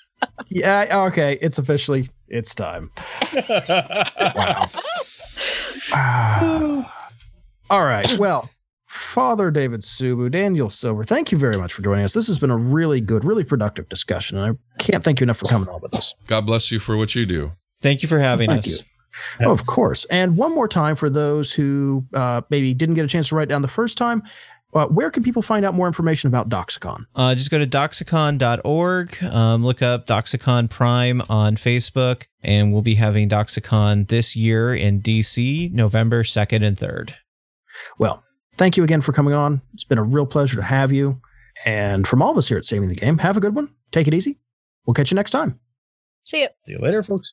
[0.48, 1.04] yeah.
[1.06, 2.90] Okay, it's officially it's time.
[5.90, 6.90] wow.
[7.70, 8.18] all right.
[8.18, 8.50] Well,
[8.86, 12.12] Father David Subu, Daniel Silver, thank you very much for joining us.
[12.12, 14.38] This has been a really good, really productive discussion.
[14.38, 16.14] And I can't thank you enough for coming on with us.
[16.26, 17.52] God bless you for what you do.
[17.82, 18.80] Thank you for having thank us.
[18.80, 18.86] You.
[19.40, 20.04] Of course.
[20.06, 23.48] And one more time for those who uh, maybe didn't get a chance to write
[23.48, 24.22] down the first time,
[24.74, 27.06] uh, where can people find out more information about Doxacon?
[27.14, 32.96] Uh, just go to doxacon.org, um, look up Doxacon Prime on Facebook, and we'll be
[32.96, 37.14] having Doxacon this year in DC, November 2nd and 3rd.
[37.98, 38.22] Well,
[38.56, 39.62] thank you again for coming on.
[39.72, 41.20] It's been a real pleasure to have you.
[41.64, 43.74] And from all of us here at Saving the Game, have a good one.
[43.92, 44.38] Take it easy.
[44.84, 45.58] We'll catch you next time.
[46.24, 46.48] See you.
[46.64, 47.32] See you later, folks.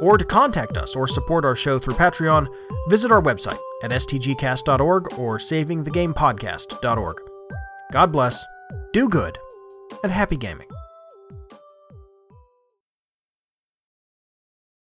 [0.00, 2.46] or to contact us or support our show through Patreon,
[2.88, 7.16] visit our website at stgcast.org or savingthegamepodcast.org.
[7.92, 8.44] God bless,
[8.92, 9.38] do good,
[10.02, 10.68] and happy gaming.